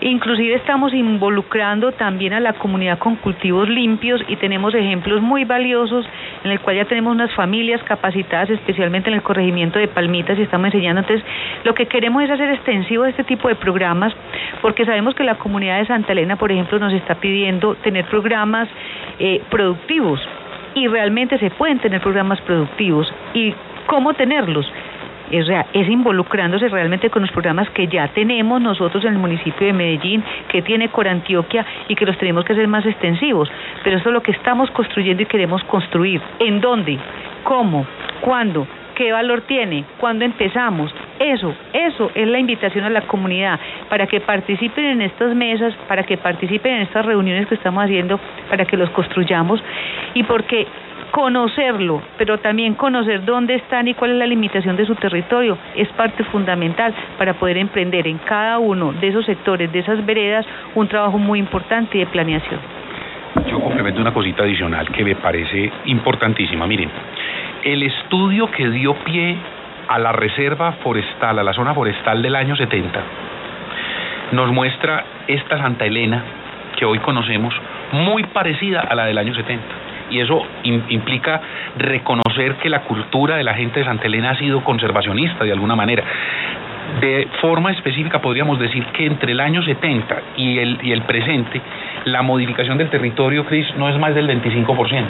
[0.00, 6.04] Inclusive estamos involucrando también a la comunidad con cultivos limpios y tenemos ejemplos muy valiosos
[6.44, 10.42] en el cual ya tenemos unas familias capacitadas especialmente en el corregimiento de palmitas y
[10.42, 11.00] estamos enseñando.
[11.02, 11.24] Entonces,
[11.64, 14.12] lo que queremos es hacer extensivo este tipo de programas
[14.60, 18.68] porque sabemos que la comunidad de Santa Elena, por ejemplo, nos está pidiendo tener programas
[19.18, 20.20] eh, productivos
[20.74, 23.12] y realmente se pueden tener programas productivos.
[23.34, 23.54] ¿Y
[23.86, 24.66] cómo tenerlos?
[25.32, 29.66] Es real, es involucrándose realmente con los programas que ya tenemos nosotros en el municipio
[29.66, 33.50] de Medellín, que tiene Corantioquia y que los tenemos que hacer más extensivos.
[33.82, 36.20] Pero eso es lo que estamos construyendo y queremos construir.
[36.38, 36.98] ¿En dónde?
[37.44, 37.86] ¿Cómo?
[38.20, 38.66] ¿Cuándo?
[38.94, 39.84] ¿Qué valor tiene?
[39.98, 40.94] ¿Cuándo empezamos?
[41.18, 43.58] Eso, eso es la invitación a la comunidad
[43.88, 48.20] para que participen en estas mesas, para que participen en estas reuniones que estamos haciendo,
[48.50, 49.62] para que los construyamos
[50.14, 50.66] y porque
[51.12, 55.86] conocerlo, pero también conocer dónde están y cuál es la limitación de su territorio es
[55.90, 60.88] parte fundamental para poder emprender en cada uno de esos sectores, de esas veredas, un
[60.88, 62.58] trabajo muy importante de planeación.
[63.46, 66.66] Yo complemento una cosita adicional que me parece importantísima.
[66.66, 66.90] Miren,
[67.62, 69.36] el estudio que dio pie
[69.88, 73.00] a la reserva forestal, a la zona forestal del año 70,
[74.32, 76.24] nos muestra esta Santa Elena
[76.78, 77.54] que hoy conocemos
[77.92, 81.40] muy parecida a la del año 70 y eso implica
[81.78, 85.76] reconocer que la cultura de la gente de Santa Elena ha sido conservacionista de alguna
[85.76, 86.04] manera.
[87.00, 91.60] De forma específica podríamos decir que entre el año 70 y el, y el presente
[92.04, 95.04] la modificación del territorio, Cris, no es más del 25%.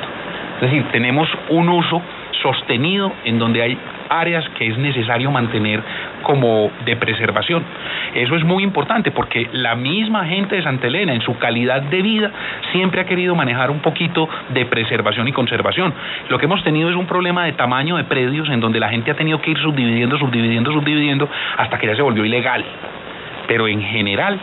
[0.57, 2.03] Es decir, tenemos un uso
[2.43, 3.79] sostenido en donde hay
[4.09, 5.83] áreas que es necesario mantener
[6.23, 7.63] como de preservación.
[8.15, 12.03] Eso es muy importante porque la misma gente de Santa Elena, en su calidad de
[12.03, 12.31] vida,
[12.73, 15.93] siempre ha querido manejar un poquito de preservación y conservación.
[16.29, 19.11] Lo que hemos tenido es un problema de tamaño de predios en donde la gente
[19.11, 22.65] ha tenido que ir subdividiendo, subdividiendo, subdividiendo, hasta que ya se volvió ilegal.
[23.49, 24.39] Pero en general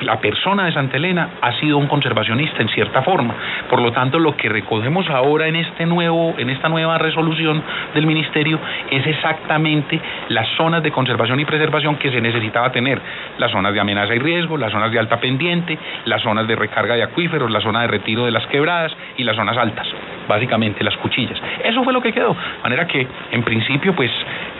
[0.00, 3.34] la persona de Santa Elena ha sido un conservacionista en cierta forma.
[3.68, 7.62] Por lo tanto, lo que recogemos ahora en este nuevo, en esta nueva resolución
[7.94, 8.58] del ministerio
[8.90, 13.00] es exactamente las zonas de conservación y preservación que se necesitaba tener,
[13.38, 16.94] las zonas de amenaza y riesgo, las zonas de alta pendiente, las zonas de recarga
[16.94, 19.86] de acuíferos, la zona de retiro de las quebradas y las zonas altas,
[20.28, 21.40] básicamente las cuchillas.
[21.62, 22.34] Eso fue lo que quedó.
[22.34, 24.10] De manera que, en principio, pues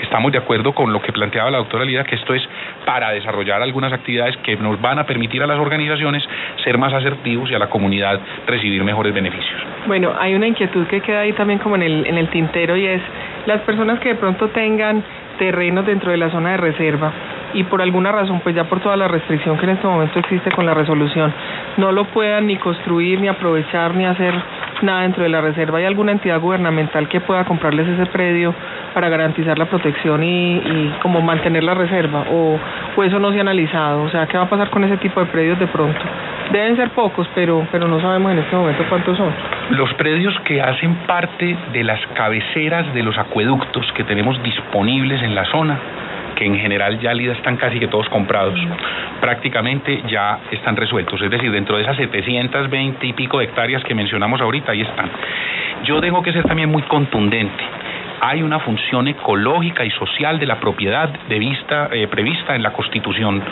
[0.02, 2.46] estamos de acuerdo con lo que planteaba la doctora Lida, que esto es
[2.84, 6.22] para desarrollar algunas actividades que van a permitir a las organizaciones
[6.62, 9.60] ser más asertivos y a la comunidad recibir mejores beneficios.
[9.86, 12.86] Bueno, hay una inquietud que queda ahí también como en el, en el tintero y
[12.86, 13.02] es
[13.46, 15.02] las personas que de pronto tengan
[15.38, 17.12] terrenos dentro de la zona de reserva
[17.54, 20.50] y por alguna razón, pues ya por toda la restricción que en este momento existe
[20.50, 21.32] con la resolución,
[21.76, 24.34] no lo puedan ni construir, ni aprovechar, ni hacer
[24.82, 25.78] nada dentro de la reserva.
[25.78, 28.54] ¿Hay alguna entidad gubernamental que pueda comprarles ese predio
[28.92, 32.24] para garantizar la protección y, y como mantener la reserva?
[32.30, 32.58] ¿O,
[32.96, 34.02] ¿O eso no se ha analizado?
[34.04, 36.00] O sea, ¿qué va a pasar con ese tipo de predios de pronto?
[36.52, 39.32] Deben ser pocos, pero, pero no sabemos en este momento cuántos son.
[39.70, 45.34] Los predios que hacen parte de las cabeceras de los acueductos que tenemos disponibles en
[45.34, 45.78] la zona,
[46.36, 48.58] que en general ya están casi que todos comprados,
[49.20, 51.20] prácticamente ya están resueltos.
[51.20, 55.10] Es decir, dentro de esas 720 y pico de hectáreas que mencionamos ahorita, ahí están.
[55.84, 57.64] Yo tengo que ser también muy contundente.
[58.20, 62.72] Hay una función ecológica y social de la propiedad de vista, eh, prevista en la
[62.72, 63.42] Constitución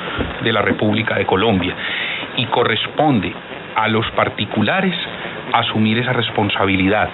[0.42, 1.74] de la República de Colombia
[2.36, 3.32] y corresponde
[3.74, 4.94] a los particulares
[5.52, 7.08] asumir esa responsabilidad.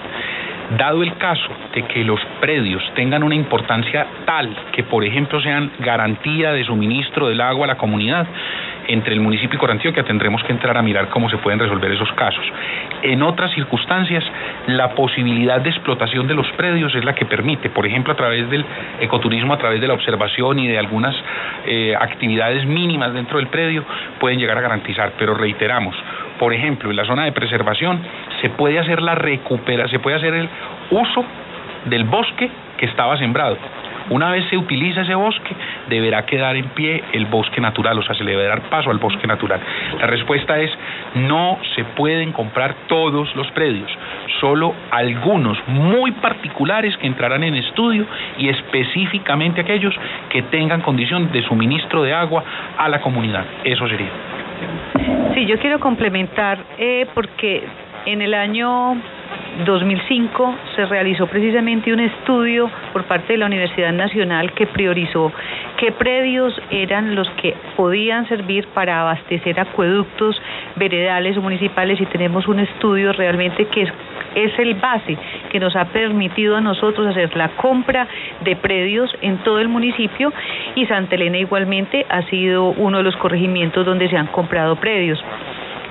[0.77, 5.71] Dado el caso de que los predios tengan una importancia tal que, por ejemplo, sean
[5.79, 8.27] garantía de suministro del agua a la comunidad,
[8.89, 12.11] entre el municipio y Corantioquia tendremos que entrar a mirar cómo se pueden resolver esos
[12.13, 12.43] casos.
[13.03, 14.23] En otras circunstancias,
[14.67, 18.49] la posibilidad de explotación de los predios es la que permite, por ejemplo, a través
[18.49, 18.65] del
[18.99, 21.15] ecoturismo, a través de la observación y de algunas
[21.65, 23.85] eh, actividades mínimas dentro del predio,
[24.19, 25.13] pueden llegar a garantizar.
[25.19, 25.95] Pero reiteramos,
[26.39, 28.01] por ejemplo, en la zona de preservación
[28.41, 30.49] se puede hacer la recupera, se puede hacer el
[30.91, 31.25] uso
[31.85, 33.57] del bosque que estaba sembrado.
[34.09, 35.55] Una vez se utiliza ese bosque,
[35.87, 38.97] deberá quedar en pie el bosque natural, o sea, se le debe dar paso al
[38.97, 39.59] bosque natural.
[39.99, 40.71] La respuesta es,
[41.13, 43.91] no se pueden comprar todos los predios,
[44.39, 48.07] solo algunos muy particulares que entrarán en estudio
[48.39, 49.93] y específicamente aquellos
[50.29, 52.43] que tengan condición de suministro de agua
[52.77, 53.45] a la comunidad.
[53.63, 54.09] Eso sería.
[55.35, 57.63] Sí, yo quiero complementar eh, porque
[58.05, 58.95] en el año
[59.65, 65.31] 2005 se realizó precisamente un estudio por parte de la Universidad Nacional que priorizó
[65.77, 70.41] qué predios eran los que podían servir para abastecer acueductos
[70.75, 73.89] veredales o municipales y tenemos un estudio realmente que es,
[74.35, 75.17] es el base
[75.51, 78.07] que nos ha permitido a nosotros hacer la compra
[78.41, 80.31] de predios en todo el municipio
[80.75, 85.23] y Santa Elena igualmente ha sido uno de los corregimientos donde se han comprado predios.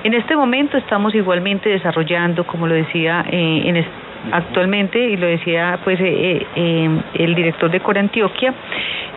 [0.03, 3.85] En este momento estamos igualmente desarrollando, como lo decía eh, en
[4.31, 8.53] actualmente y lo decía pues eh, eh, el director de Corantioquia,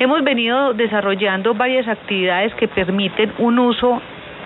[0.01, 4.01] hemos venido desarrollando varias actividades que permiten un uso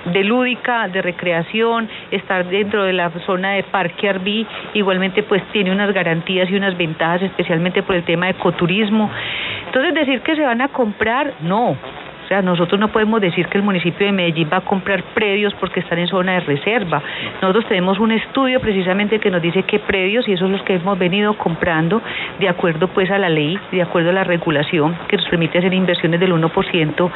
[0.07, 5.73] de lúdica, de recreación, estar dentro de la zona de Parque Arbí, igualmente pues tiene
[5.73, 9.11] unas garantías y unas ventajas, especialmente por el tema de ecoturismo.
[9.67, 11.77] Entonces decir que se van a comprar, no.
[12.27, 15.55] O sea, nosotros no podemos decir que el municipio de Medellín va a comprar predios
[15.61, 17.01] porque están en zona de reserva.
[17.41, 20.75] Nosotros tenemos un estudio precisamente que nos dice qué predios y esos son los que
[20.75, 22.03] hemos venido comprando
[22.41, 25.73] de acuerdo pues a la ley, de acuerdo a la regulación que nos permite hacer
[25.73, 27.11] inversiones del 1%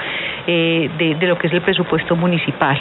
[0.46, 2.80] eh, de, lo que es el presupuesto municipal.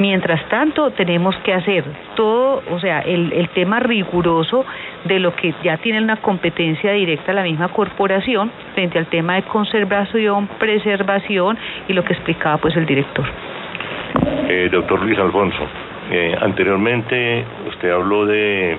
[0.00, 1.82] Mientras tanto, tenemos que hacer
[2.14, 4.66] todo, o sea, el tema riguroso
[5.04, 9.42] de lo que ya tiene una competencia directa la misma corporación frente al tema de
[9.42, 13.24] conservación, preservación y lo que explicaba pues el director.
[14.48, 15.66] Eh, doctor Luis Alfonso,
[16.10, 18.76] eh, anteriormente usted habló de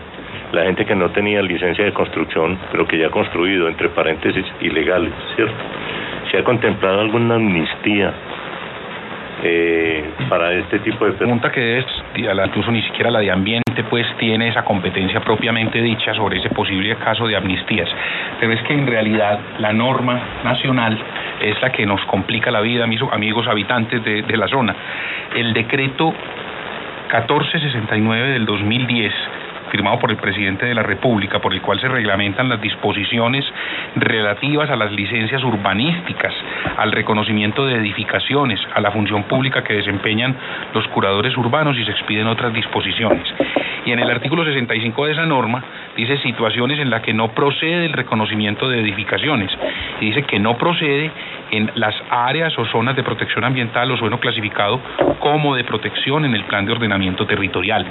[0.51, 4.45] la gente que no tenía licencia de construcción, pero que ya ha construido, entre paréntesis,
[4.61, 5.55] ilegales, ¿cierto?
[6.31, 8.13] ¿Se ha contemplado alguna amnistía
[9.43, 14.05] eh, para este tipo de pregunta que es incluso ni siquiera la de ambiente pues
[14.17, 17.89] tiene esa competencia propiamente dicha sobre ese posible caso de amnistías.
[18.39, 20.97] Pero es que en realidad la norma nacional
[21.41, 24.75] es la que nos complica la vida mis amigos habitantes de, de la zona.
[25.35, 26.13] El decreto
[27.11, 29.13] 1469 del 2010
[29.75, 33.43] firmado por el presidente de la República, por el cual se reglamentan las disposiciones
[33.97, 36.33] relativas a las licencias urbanísticas,
[36.77, 40.33] al reconocimiento de edificaciones, a la función pública que desempeñan
[40.73, 43.27] los curadores urbanos y se expiden otras disposiciones.
[43.85, 45.61] Y en el artículo 65 de esa norma
[45.97, 49.51] dice situaciones en las que no procede el reconocimiento de edificaciones.
[49.99, 51.11] Y dice que no procede
[51.51, 54.79] en las áreas o zonas de protección ambiental o suelo clasificado
[55.19, 57.85] como de protección en el plan de ordenamiento territorial.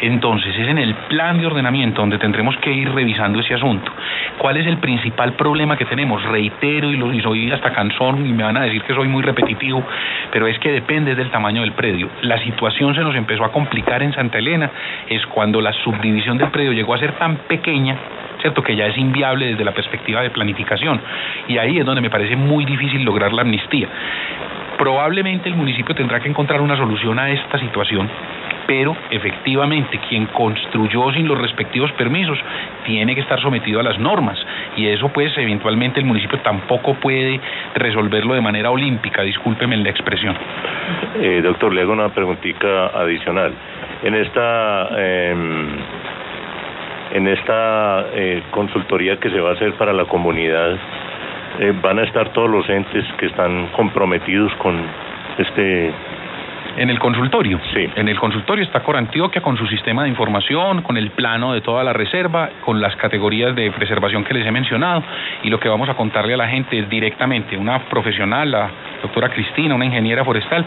[0.00, 3.90] Entonces es en el plan de ordenamiento donde tendremos que ir revisando ese asunto.
[4.38, 6.22] ¿Cuál es el principal problema que tenemos?
[6.24, 9.22] Reitero y, lo, y soy hasta cansón y me van a decir que soy muy
[9.22, 9.82] repetitivo,
[10.30, 12.10] pero es que depende del tamaño del predio.
[12.22, 14.70] La situación se nos empezó a complicar en Santa Elena,
[15.08, 17.96] es cuando la subdivisión del predio llegó a ser tan pequeña
[18.40, 18.62] ¿cierto?
[18.62, 21.00] Que ya es inviable desde la perspectiva de planificación.
[21.48, 23.88] Y ahí es donde me parece muy difícil lograr la amnistía.
[24.78, 28.10] Probablemente el municipio tendrá que encontrar una solución a esta situación
[28.66, 32.38] pero efectivamente quien construyó sin los respectivos permisos
[32.84, 34.38] tiene que estar sometido a las normas
[34.76, 37.40] y eso pues eventualmente el municipio tampoco puede
[37.74, 40.36] resolverlo de manera olímpica, discúlpeme la expresión.
[41.20, 43.52] Eh, doctor, le hago una preguntita adicional.
[44.02, 44.88] En esta...
[44.96, 45.34] Eh,
[47.12, 50.76] en esta eh, consultoría que se va a hacer para la comunidad,
[51.60, 54.76] eh, van a estar todos los entes que están comprometidos con
[55.38, 55.92] este
[56.76, 57.58] en el consultorio.
[57.72, 57.88] Sí.
[57.96, 61.82] En el consultorio está Corantioquia con su sistema de información, con el plano de toda
[61.82, 65.02] la reserva, con las categorías de preservación que les he mencionado
[65.42, 68.70] y lo que vamos a contarle a la gente es directamente una profesional, la
[69.02, 70.64] doctora Cristina, una ingeniera forestal,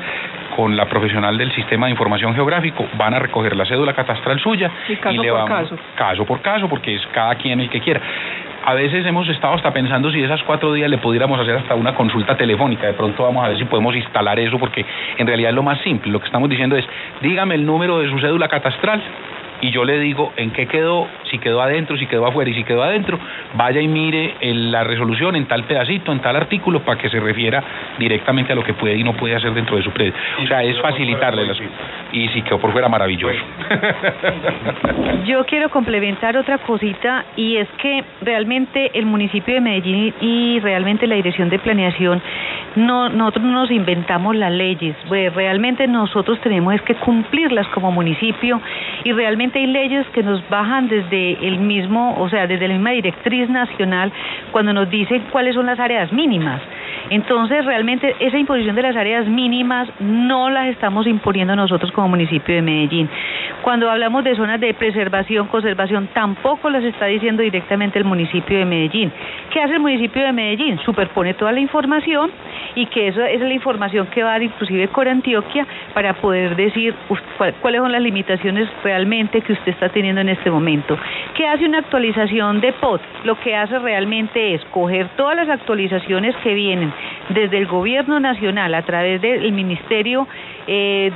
[0.55, 4.69] con la profesional del sistema de información geográfico, van a recoger la cédula catastral suya
[4.87, 5.77] y, caso le por vamos caso.
[5.95, 8.01] caso por caso porque es cada quien el que quiera.
[8.65, 11.95] A veces hemos estado hasta pensando si esas cuatro días le pudiéramos hacer hasta una
[11.95, 12.87] consulta telefónica.
[12.87, 14.85] De pronto vamos a ver si podemos instalar eso, porque
[15.17, 16.11] en realidad es lo más simple.
[16.11, 16.85] Lo que estamos diciendo es,
[17.21, 19.01] dígame el número de su cédula catastral
[19.61, 22.63] y yo le digo en qué quedó, si quedó adentro, si quedó afuera y si
[22.63, 23.19] quedó adentro,
[23.55, 27.63] vaya y mire la resolución en tal pedacito, en tal artículo, para que se refiera
[27.97, 30.13] directamente a lo que puede y no puede hacer dentro de su predio.
[30.43, 31.57] O sea, es facilitarle las
[32.11, 33.39] Y si quedó por fuera, maravilloso.
[35.25, 41.07] Yo quiero complementar otra cosita y es que realmente el municipio de Medellín y realmente
[41.07, 42.21] la dirección de planeación
[42.75, 48.61] no nosotros no nos inventamos las leyes, pues realmente nosotros tenemos que cumplirlas como municipio
[49.03, 52.91] y realmente hay leyes que nos bajan desde el mismo, o sea, desde la misma
[52.91, 54.11] directriz nacional
[54.51, 56.61] cuando nos dicen cuáles son las áreas mínimas.
[57.09, 62.53] Entonces, realmente esa imposición de las áreas mínimas no las estamos imponiendo nosotros como municipio
[62.55, 63.09] de Medellín.
[63.63, 68.65] Cuando hablamos de zonas de preservación, conservación, tampoco las está diciendo directamente el municipio de
[68.65, 69.11] Medellín.
[69.51, 70.79] ¿Qué hace el municipio de Medellín?
[70.85, 72.31] Superpone toda la información
[72.75, 76.55] y que eso es la información que va a dar inclusive con Antioquia para poder
[76.55, 76.93] decir
[77.61, 80.97] cuáles son las limitaciones realmente que usted está teniendo en este momento.
[81.35, 83.01] ¿Qué hace una actualización de POT?
[83.23, 86.91] Lo que hace realmente es coger todas las actualizaciones que vienen
[87.29, 90.27] desde el gobierno nacional a través del ministerio
[90.67, 91.11] eh,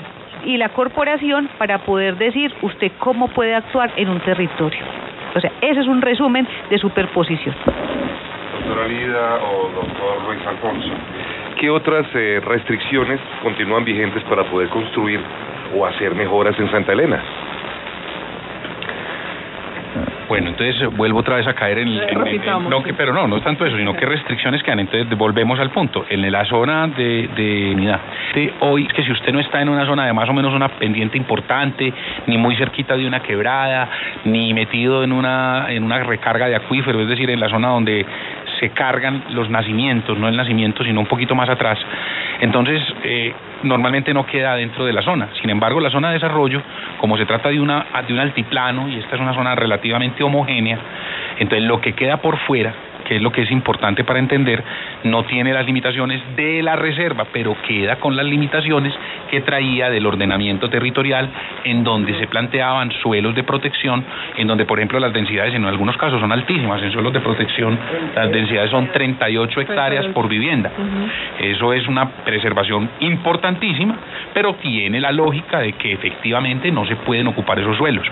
[0.46, 4.80] y la corporación para poder decir usted cómo puede actuar en un territorio.
[5.36, 7.56] O sea, ese es un resumen de superposición.
[8.54, 10.90] Doctora Lida o doctor Luis Alfonso,
[11.60, 15.20] ¿qué otras eh, restricciones continúan vigentes para poder construir
[15.76, 17.22] o hacer mejoras en Santa Elena?
[20.34, 22.18] Bueno, entonces eh, vuelvo otra vez a caer en, en-
[22.64, 24.80] en- no, que, pero no, no es tanto eso, sino que restricciones quedan.
[24.80, 26.06] Entonces volvemos al punto.
[26.10, 28.00] En la zona de, de unidad,
[28.34, 30.70] de hoy que si usted no está en una zona de más o menos una
[30.70, 31.94] pendiente importante,
[32.28, 33.90] ni muy cerquita de una quebrada,
[34.26, 38.06] ni metido en una en una recarga de acuífero, es decir, en la zona donde
[38.64, 41.78] se cargan los nacimientos, no el nacimiento, sino un poquito más atrás.
[42.40, 43.34] Entonces, eh,
[43.64, 45.28] normalmente no queda dentro de la zona.
[45.42, 46.62] Sin embargo, la zona de desarrollo,
[46.98, 50.78] como se trata de, una, de un altiplano y esta es una zona relativamente homogénea,
[51.40, 52.74] entonces lo que queda por fuera
[53.04, 54.64] que es lo que es importante para entender,
[55.04, 58.94] no tiene las limitaciones de la reserva, pero queda con las limitaciones
[59.30, 61.30] que traía del ordenamiento territorial,
[61.64, 64.04] en donde se planteaban suelos de protección,
[64.38, 66.82] en donde, por ejemplo, las densidades en algunos casos son altísimas.
[66.82, 67.78] En suelos de protección,
[68.16, 70.72] las densidades son 38 hectáreas por vivienda.
[71.40, 73.96] Eso es una preservación importantísima,
[74.34, 78.06] pero tiene la lógica de que efectivamente no se pueden ocupar esos suelos.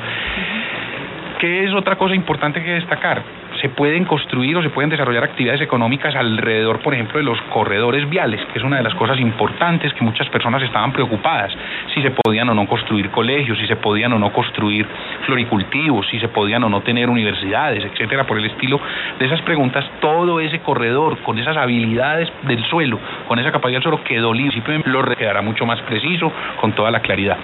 [1.39, 3.23] ¿Qué es otra cosa importante que destacar?
[3.61, 8.09] Se pueden construir o se pueden desarrollar actividades económicas alrededor, por ejemplo, de los corredores
[8.09, 11.53] viales, que es una de las cosas importantes que muchas personas estaban preocupadas,
[11.93, 14.87] si se podían o no construir colegios, si se podían o no construir
[15.25, 18.79] floricultivos, si se podían o no tener universidades, etcétera, por el estilo
[19.19, 23.83] de esas preguntas, todo ese corredor con esas habilidades del suelo, con esa capacidad del
[23.83, 24.41] suelo quedó libre,
[24.85, 27.37] lo quedará mucho más preciso, con toda la claridad.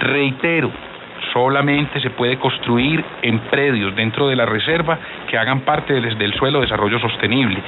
[0.00, 0.70] Reitero,
[1.32, 4.98] solamente se puede construir en predios dentro de la reserva
[5.28, 7.60] que hagan parte del, suelo de desarrollo sostenible.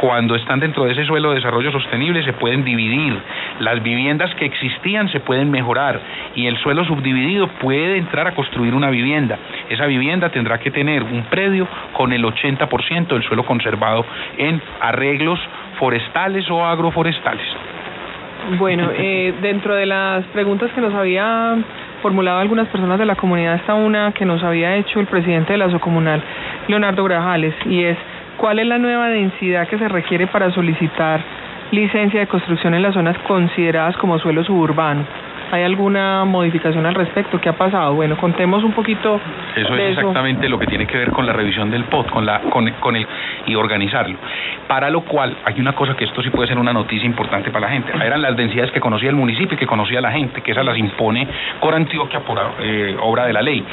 [0.00, 3.18] Cuando están dentro de ese suelo de desarrollo sostenible se pueden dividir.
[3.60, 6.00] Las viviendas que existían se pueden mejorar
[6.34, 9.38] y el suelo subdividido puede entrar a construir una vivienda.
[9.68, 14.04] Esa vivienda tendrá que tener un predio con el 80% del suelo conservado
[14.36, 15.40] en arreglos
[15.78, 17.46] forestales o agroforestales.
[18.58, 21.56] Bueno, eh, dentro de las preguntas que nos había
[22.02, 25.58] formulado algunas personas de la comunidad está una que nos había hecho el presidente de
[25.58, 26.22] la Socomunal,
[26.68, 27.96] Leonardo Grajales, y es
[28.36, 31.20] cuál es la nueva densidad que se requiere para solicitar
[31.70, 35.04] licencia de construcción en las zonas consideradas como suelo suburbano.
[35.50, 37.40] ¿Hay alguna modificación al respecto?
[37.40, 37.94] ¿Qué ha pasado?
[37.94, 39.20] Bueno, contemos un poquito.
[39.56, 42.40] Eso es exactamente lo que tiene que ver con la revisión del POT, con la,
[42.50, 43.06] con, con el
[43.46, 44.16] y organizarlo.
[44.66, 47.66] Para lo cual hay una cosa que esto sí puede ser una noticia importante para
[47.66, 47.92] la gente.
[48.04, 50.76] Eran las densidades que conocía el municipio y que conocía la gente, que esas las
[50.76, 51.26] impone
[51.60, 53.64] por Antioquia por eh, obra de la ley.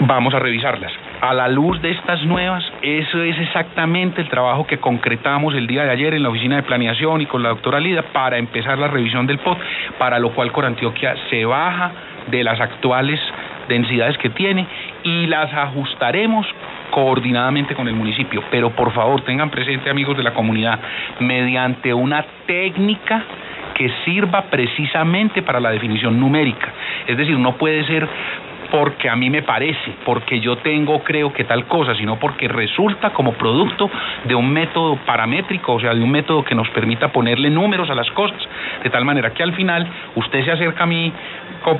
[0.00, 4.78] Vamos a revisarlas a la luz de estas nuevas, eso es exactamente el trabajo que
[4.78, 8.02] concretamos el día de ayer en la oficina de planeación y con la doctora Lida
[8.12, 9.58] para empezar la revisión del POT,
[9.98, 11.92] para lo cual Corantioquia se baja
[12.28, 13.20] de las actuales
[13.68, 14.66] densidades que tiene
[15.02, 16.46] y las ajustaremos
[16.90, 18.42] coordinadamente con el municipio.
[18.50, 20.78] Pero por favor tengan presente amigos de la comunidad,
[21.20, 23.24] mediante una técnica
[23.74, 26.72] que sirva precisamente para la definición numérica.
[27.06, 28.08] Es decir, no puede ser
[28.70, 33.10] porque a mí me parece, porque yo tengo, creo que tal cosa, sino porque resulta
[33.10, 33.90] como producto
[34.24, 37.94] de un método paramétrico, o sea, de un método que nos permita ponerle números a
[37.94, 38.38] las cosas,
[38.82, 41.12] de tal manera que al final usted se acerca a mí,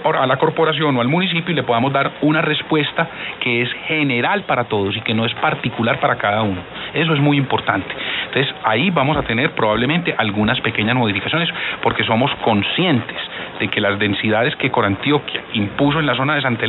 [0.04, 3.08] a la corporación o al municipio y le podamos dar una respuesta
[3.40, 6.60] que es general para todos y que no es particular para cada uno.
[6.92, 7.88] Eso es muy importante.
[8.26, 11.48] Entonces ahí vamos a tener probablemente algunas pequeñas modificaciones
[11.82, 13.16] porque somos conscientes
[13.60, 16.66] de que las densidades que Corantioquia impuso en la zona de Santa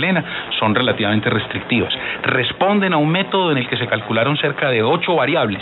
[0.59, 1.93] Son relativamente restrictivas.
[2.23, 5.61] Responden a un método en el que se calcularon cerca de ocho variables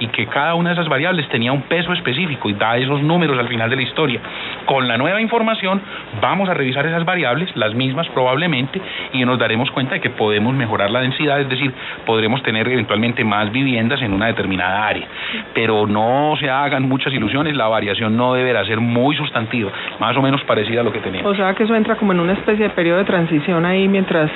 [0.00, 3.38] y que cada una de esas variables tenía un peso específico y da esos números
[3.38, 4.20] al final de la historia.
[4.66, 5.80] Con la nueva información
[6.20, 8.80] vamos a revisar esas variables, las mismas probablemente,
[9.12, 11.72] y nos daremos cuenta de que podemos mejorar la densidad, es decir,
[12.06, 15.06] podremos tener eventualmente más viviendas en una determinada área.
[15.54, 20.22] Pero no se hagan muchas ilusiones, la variación no deberá ser muy sustantiva, más o
[20.22, 21.32] menos parecida a lo que teníamos.
[21.32, 24.30] O sea que eso entra como en una especie de periodo de transición ahí mientras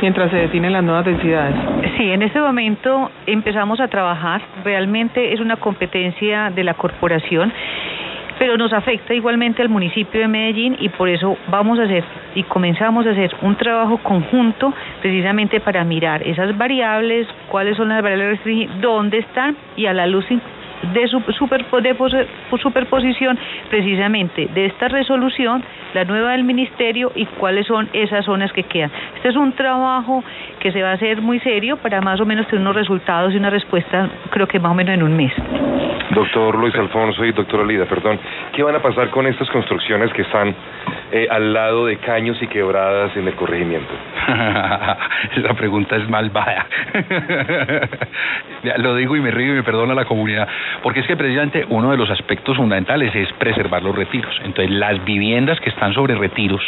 [0.00, 1.54] mientras se definen las nuevas densidades.
[1.96, 7.52] Sí, en este momento empezamos a trabajar, realmente es una competencia de la corporación
[8.38, 12.04] pero nos afecta igualmente al municipio de Medellín y por eso vamos a hacer
[12.34, 18.02] y comenzamos a hacer un trabajo conjunto precisamente para mirar esas variables, cuáles son las
[18.02, 18.40] variables
[18.80, 20.26] dónde están y a la luz
[20.94, 21.96] de, su, super, de
[22.60, 23.38] superposición
[23.70, 25.62] precisamente de esta resolución,
[25.94, 28.90] la nueva del ministerio y cuáles son esas zonas que quedan.
[29.16, 30.22] Este es un trabajo
[30.60, 33.36] que se va a hacer muy serio para más o menos tener unos resultados y
[33.36, 35.32] una respuesta creo que más o menos en un mes.
[36.10, 38.18] Doctor Luis Alfonso y doctora Lida, perdón,
[38.52, 40.54] ¿qué van a pasar con estas construcciones que están
[41.10, 43.92] eh, al lado de caños y quebradas en el corregimiento?
[45.36, 46.66] Esa pregunta es malvada.
[48.78, 50.48] Lo digo y me río y me perdona la comunidad,
[50.82, 54.34] porque es que precisamente uno de los aspectos fundamentales es preservar los retiros.
[54.44, 56.62] Entonces, las viviendas que están sobre retiros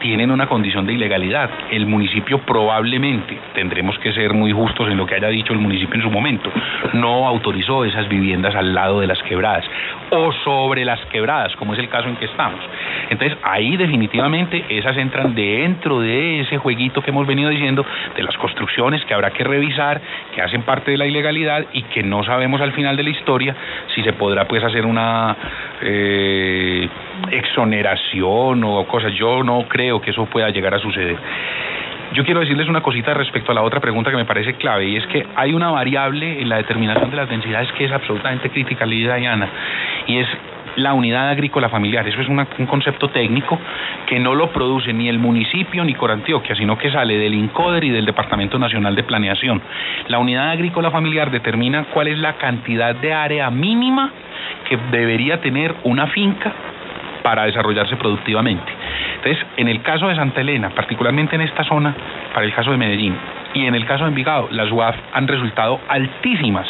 [0.00, 1.50] tienen una condición de ilegalidad.
[1.70, 5.96] El municipio probablemente, tendremos que ser muy justos en lo que haya dicho el municipio
[5.96, 6.50] en su momento,
[6.92, 9.64] no autorizó esas viviendas al lado de las quebradas
[10.10, 12.60] o sobre las quebradas, como es el caso en que estamos.
[13.10, 17.84] Entonces ahí definitivamente esas entran dentro de ese jueguito que hemos venido diciendo
[18.16, 20.00] de las construcciones que habrá que revisar,
[20.34, 23.39] que hacen parte de la ilegalidad y que no sabemos al final de la historia
[23.94, 25.36] si se podrá pues hacer una
[25.80, 26.88] eh,
[27.30, 29.12] exoneración o cosas.
[29.14, 31.16] Yo no creo que eso pueda llegar a suceder.
[32.12, 34.96] Yo quiero decirles una cosita respecto a la otra pregunta que me parece clave y
[34.96, 38.84] es que hay una variable en la determinación de las densidades que es absolutamente crítica,
[38.84, 39.48] Lidia Diana,
[40.08, 40.26] y es
[40.76, 42.06] la unidad agrícola familiar.
[42.06, 43.58] Eso es un concepto técnico
[44.06, 47.90] que no lo produce ni el municipio ni Corantioquia, sino que sale del INCODER y
[47.90, 49.60] del Departamento Nacional de Planeación.
[50.08, 54.10] La unidad agrícola familiar determina cuál es la cantidad de área mínima
[54.68, 56.52] que debería tener una finca
[57.22, 58.72] para desarrollarse productivamente.
[59.16, 61.94] Entonces, en el caso de Santa Elena, particularmente en esta zona,
[62.32, 63.14] para el caso de Medellín,
[63.52, 66.66] y en el caso de Envigado, las UAF han resultado altísimas.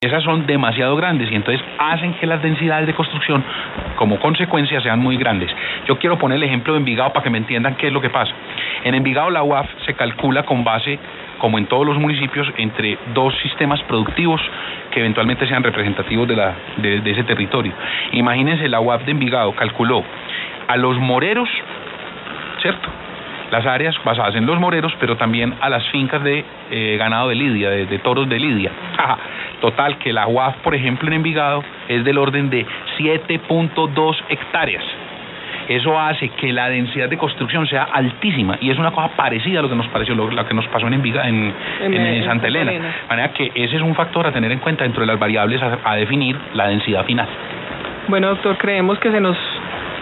[0.00, 3.44] Esas son demasiado grandes y entonces hacen que las densidades de construcción
[3.96, 5.50] como consecuencia sean muy grandes.
[5.86, 8.10] Yo quiero poner el ejemplo de Envigado para que me entiendan qué es lo que
[8.10, 8.32] pasa.
[8.84, 10.98] En Envigado la UAF se calcula con base,
[11.38, 14.40] como en todos los municipios, entre dos sistemas productivos
[14.90, 17.72] que eventualmente sean representativos de, la, de, ese territorio.
[18.12, 20.04] Imagínense, la UAF de Envigado calculó
[20.66, 21.48] a los moreros
[22.64, 22.88] ¿cierto?
[23.50, 27.34] Las áreas basadas en los moreros, pero también a las fincas de eh, ganado de
[27.34, 28.70] Lidia, de, toros de Lidia.
[29.64, 32.66] Total, que la UAF, por ejemplo, en Envigado es del orden de
[32.98, 34.84] 7.2 hectáreas.
[35.70, 39.62] Eso hace que la densidad de construcción sea altísima y es una cosa parecida a
[39.62, 42.72] lo que nos pareció, lo, que nos pasó en Envigado, en, Santa Elena.
[42.72, 45.62] De manera que ese es un factor a tener en cuenta dentro de las variables
[45.62, 47.26] a definir la densidad final.
[48.08, 49.38] Bueno, doctor, creemos que se nos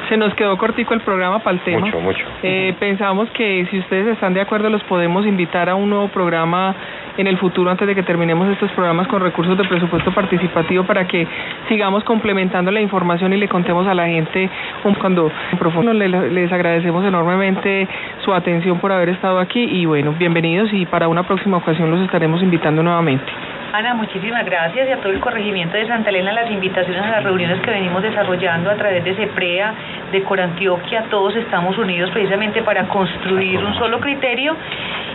[0.09, 1.87] se nos quedó cortico el programa para el tema.
[1.87, 2.25] Mucho, mucho.
[2.43, 6.75] Eh, pensamos que si ustedes están de acuerdo los podemos invitar a un nuevo programa
[7.17, 11.07] en el futuro antes de que terminemos estos programas con recursos de presupuesto participativo para
[11.07, 11.27] que
[11.69, 14.49] sigamos complementando la información y le contemos a la gente
[14.85, 15.93] un cuando profundo.
[15.93, 17.89] Les agradecemos enormemente
[18.25, 22.01] su atención por haber estado aquí y bueno, bienvenidos y para una próxima ocasión los
[22.01, 23.31] estaremos invitando nuevamente.
[23.73, 27.25] Ana, muchísimas gracias y a todo el corregimiento de Santa Elena las invitaciones a las
[27.25, 29.73] reuniones que venimos desarrollando a través de CEPREA,
[30.13, 34.55] de Corantioquia, todos estamos unidos precisamente para construir un solo criterio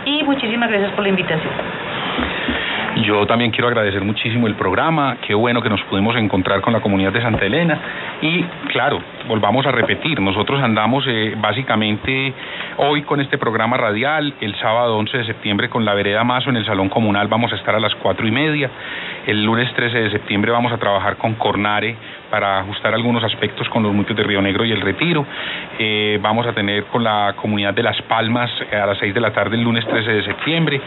[0.04, 1.52] y muchísimas gracias por la invitación.
[2.96, 6.80] Yo también quiero agradecer muchísimo el programa, qué bueno que nos pudimos encontrar con la
[6.80, 7.80] comunidad de Santa Elena.
[8.20, 12.32] Y claro, volvamos a repetir, nosotros andamos eh, básicamente
[12.78, 16.56] hoy con este programa radial, el sábado 11 de septiembre con la vereda Mazo en
[16.56, 18.70] el Salón Comunal vamos a estar a las cuatro y media,
[19.26, 21.96] el lunes 13 de septiembre vamos a trabajar con Cornare
[22.30, 25.26] para ajustar algunos aspectos con los municipios de Río Negro y el Retiro,
[25.78, 29.32] eh, vamos a tener con la comunidad de Las Palmas a las 6 de la
[29.32, 30.80] tarde el lunes 13 de septiembre,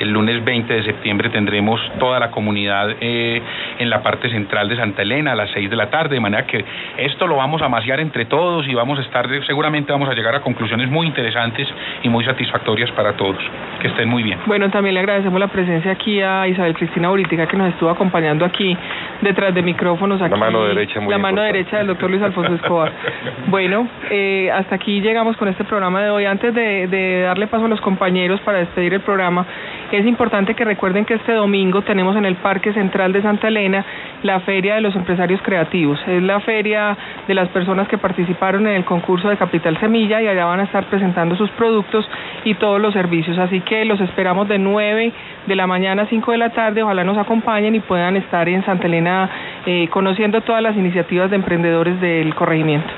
[0.00, 3.40] el lunes 20 de septiembre tendremos toda la comunidad eh,
[3.78, 6.46] en la parte central de Santa Elena a las 6 de la tarde, de manera
[6.46, 6.64] que
[6.98, 10.34] esto lo vamos a maciar entre todos y vamos a estar, seguramente vamos a llegar
[10.34, 11.68] a conclusiones muy interesantes
[12.02, 13.42] y muy satisfactorias para todos.
[13.80, 14.38] Que estén muy bien.
[14.46, 18.44] Bueno, también le agradecemos la presencia aquí a Isabel Cristina Buritica que nos estuvo acompañando
[18.44, 18.76] aquí
[19.20, 20.20] detrás de micrófonos.
[20.20, 22.92] Aquí, la mano derecha, La mano derecha del doctor Luis Alfonso Escobar.
[23.48, 26.24] bueno, eh, hasta aquí llegamos con este programa de hoy.
[26.24, 29.46] Antes de, de darle paso a los compañeros para despedir el programa,
[29.92, 33.84] es importante que recuerden que este domingo tenemos en el Parque Central de Santa Elena
[34.22, 35.98] la Feria de los Empresarios Creativos.
[36.06, 40.26] Es la feria de las personas que participaron en el concurso de Capital Semilla y
[40.26, 42.08] allá van a estar presentando sus productos
[42.44, 43.38] y todos los servicios.
[43.38, 45.12] Así que los esperamos de 9
[45.46, 46.82] de la mañana a 5 de la tarde.
[46.82, 49.30] Ojalá nos acompañen y puedan estar en Santa Elena
[49.66, 52.88] eh, conociendo todas las iniciativas de emprendedores del corregimiento.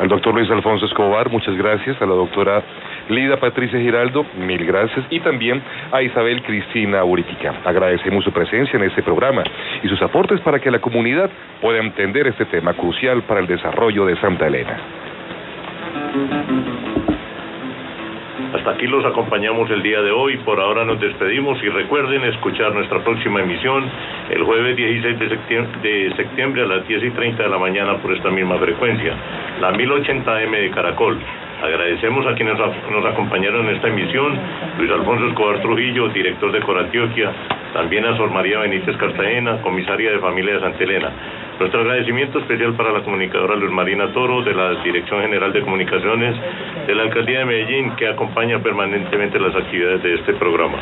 [0.00, 2.00] Al doctor Luis Alfonso Escobar, muchas gracias.
[2.00, 2.62] A la doctora
[3.10, 5.04] Lida Patricia Giraldo, mil gracias.
[5.10, 7.54] Y también a Isabel Cristina Uritica.
[7.64, 9.42] Agradecemos su presencia en este programa
[9.82, 11.28] y sus aportes para que la comunidad
[11.60, 14.78] pueda entender este tema crucial para el desarrollo de Santa Elena.
[18.54, 20.36] Hasta aquí los acompañamos el día de hoy.
[20.38, 23.90] Por ahora nos despedimos y recuerden escuchar nuestra próxima emisión
[24.28, 27.96] el jueves 16 de septiembre, de septiembre a las 10 y 30 de la mañana
[27.98, 29.14] por esta misma frecuencia,
[29.60, 31.18] la 1080M de Caracol.
[31.62, 34.38] Agradecemos a quienes nos acompañaron en esta emisión,
[34.78, 37.32] Luis Alfonso Escobar Trujillo, director de Corantioquia,
[37.72, 41.10] también a Sor María Benítez Cartagena, comisaria de familia de Santa Elena.
[41.60, 46.34] Nuestro agradecimiento especial para la comunicadora Luz Marina Toro de la Dirección General de Comunicaciones
[46.86, 50.78] de la Alcaldía de Medellín que acompaña permanentemente las actividades de este programa.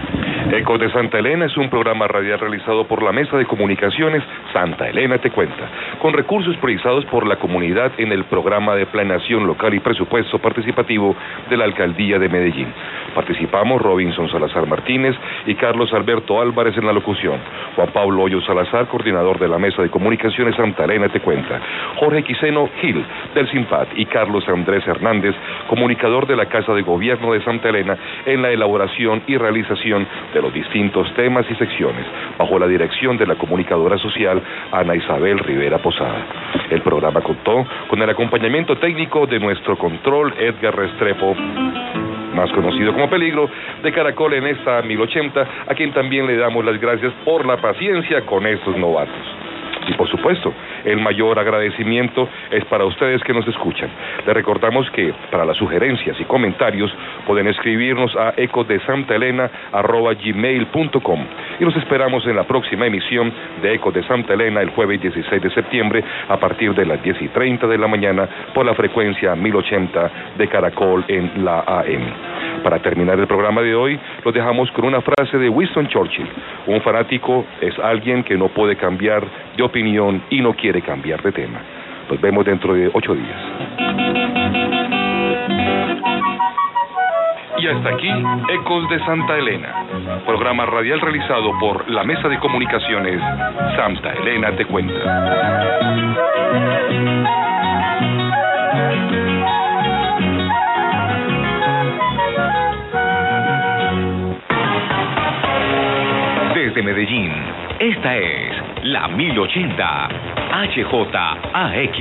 [0.53, 4.23] Ecos de Santa Elena es un programa radial realizado por la Mesa de Comunicaciones
[4.53, 5.69] Santa Elena Te Cuenta,
[6.01, 11.17] con recursos priorizados por la comunidad en el programa de planeación local y presupuesto participativo
[11.51, 12.73] de la Alcaldía de Medellín.
[13.17, 17.39] Participamos Robinson Salazar Martínez y Carlos Alberto Álvarez en la locución.
[17.77, 21.61] Juan Pablo Hoyo Salazar, coordinador de la Mesa de Comunicaciones Santa Elena Te Cuenta.
[21.97, 23.05] Jorge Quiseno Gil,
[23.35, 25.35] del SIMPAT, y Carlos Andrés Hernández,
[25.69, 30.43] comunicador de la Casa de Gobierno de Santa Elena, en la elaboración y realización de
[30.43, 32.07] los distintos temas y secciones,
[32.39, 36.27] bajo la dirección de la comunicadora social Ana Isabel Rivera Posada.
[36.71, 41.35] El programa contó con el acompañamiento técnico de nuestro control Edgar Restrepo
[42.39, 43.51] más conocido como Peligro,
[43.83, 48.25] de Caracol en esta 1080, a quien también le damos las gracias por la paciencia
[48.25, 49.48] con estos novatos.
[49.89, 50.53] Y por supuesto,
[50.85, 53.89] el mayor agradecimiento es para ustedes que nos escuchan.
[54.27, 56.95] Les recordamos que para las sugerencias y comentarios
[57.27, 61.27] pueden escribirnos a ecodesantaelena.gmail.com
[61.59, 63.33] y los esperamos en la próxima emisión
[63.63, 67.23] de Eco de Santa Elena el jueves 16 de septiembre a partir de las 10
[67.23, 72.13] y 30 de la mañana por la frecuencia 1080 de Caracol en la AM.
[72.63, 76.29] Para terminar el programa de hoy, lo dejamos con una frase de Winston Churchill.
[76.67, 79.25] Un fanático es alguien que no puede cambiar
[79.57, 79.78] de opinión
[80.31, 81.61] y no quiere cambiar de tema.
[82.11, 83.39] Nos vemos dentro de ocho días.
[87.59, 88.09] Y hasta aquí,
[88.55, 89.85] Ecos de Santa Elena,
[90.25, 93.21] programa radial realizado por la Mesa de Comunicaciones
[93.77, 94.95] Santa Elena Te Cuenta.
[106.55, 107.33] Desde Medellín,
[107.81, 108.55] esta es
[108.85, 110.09] la 1080
[110.75, 111.99] HJAX.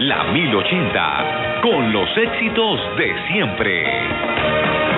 [0.00, 4.97] La 1080 con los éxitos de siempre.